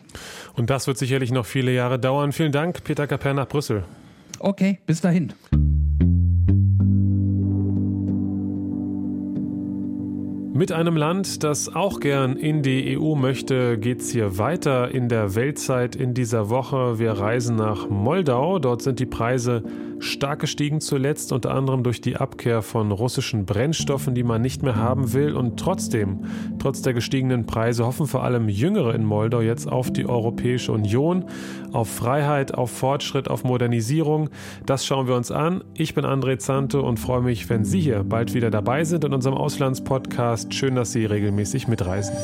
Und 0.55 0.69
das 0.69 0.87
wird 0.87 0.97
sicherlich 0.97 1.31
noch 1.31 1.45
viele 1.45 1.71
Jahre 1.71 1.99
dauern. 1.99 2.33
Vielen 2.33 2.51
Dank, 2.51 2.83
Peter 2.83 3.07
Kapern 3.07 3.37
nach 3.37 3.47
Brüssel. 3.47 3.85
Okay, 4.39 4.79
bis 4.85 4.99
dahin. 4.99 5.31
Mit 10.57 10.71
einem 10.71 10.97
Land, 10.97 11.43
das 11.43 11.75
auch 11.75 11.99
gern 11.99 12.35
in 12.35 12.63
die 12.63 12.97
EU 12.97 13.13
möchte, 13.13 13.77
geht 13.77 14.01
es 14.01 14.09
hier 14.09 14.39
weiter 14.39 14.89
in 14.89 15.07
der 15.07 15.35
Weltzeit 15.35 15.95
in 15.95 16.15
dieser 16.15 16.49
Woche. 16.49 16.97
Wir 16.97 17.11
reisen 17.11 17.55
nach 17.55 17.87
Moldau. 17.91 18.57
Dort 18.57 18.81
sind 18.81 18.97
die 18.97 19.05
Preise 19.05 19.61
stark 19.99 20.39
gestiegen 20.39 20.81
zuletzt, 20.81 21.31
unter 21.31 21.53
anderem 21.53 21.83
durch 21.83 22.01
die 22.01 22.17
Abkehr 22.17 22.63
von 22.63 22.91
russischen 22.91 23.45
Brennstoffen, 23.45 24.15
die 24.15 24.23
man 24.23 24.41
nicht 24.41 24.63
mehr 24.63 24.75
haben 24.75 25.13
will. 25.13 25.35
Und 25.35 25.59
trotzdem, 25.59 26.21
trotz 26.57 26.81
der 26.81 26.93
gestiegenen 26.93 27.45
Preise, 27.45 27.85
hoffen 27.85 28.07
vor 28.07 28.23
allem 28.23 28.49
Jüngere 28.49 28.95
in 28.95 29.03
Moldau 29.03 29.41
jetzt 29.41 29.71
auf 29.71 29.91
die 29.91 30.07
Europäische 30.07 30.71
Union, 30.71 31.25
auf 31.71 31.89
Freiheit, 31.89 32.55
auf 32.55 32.71
Fortschritt, 32.71 33.29
auf 33.29 33.43
Modernisierung. 33.43 34.29
Das 34.65 34.87
schauen 34.87 35.07
wir 35.07 35.15
uns 35.15 35.29
an. 35.29 35.63
Ich 35.75 35.93
bin 35.93 36.05
André 36.05 36.39
Zante 36.39 36.81
und 36.81 36.99
freue 36.99 37.21
mich, 37.21 37.47
wenn 37.49 37.63
Sie 37.63 37.79
hier 37.79 38.03
bald 38.03 38.33
wieder 38.33 38.49
dabei 38.49 38.83
sind 38.85 39.03
in 39.03 39.13
unserem 39.13 39.35
Auslandspodcast. 39.35 40.46
Schön, 40.49 40.75
dass 40.75 40.91
Sie 40.91 41.05
regelmäßig 41.05 41.67
mitreisen. 41.67 42.15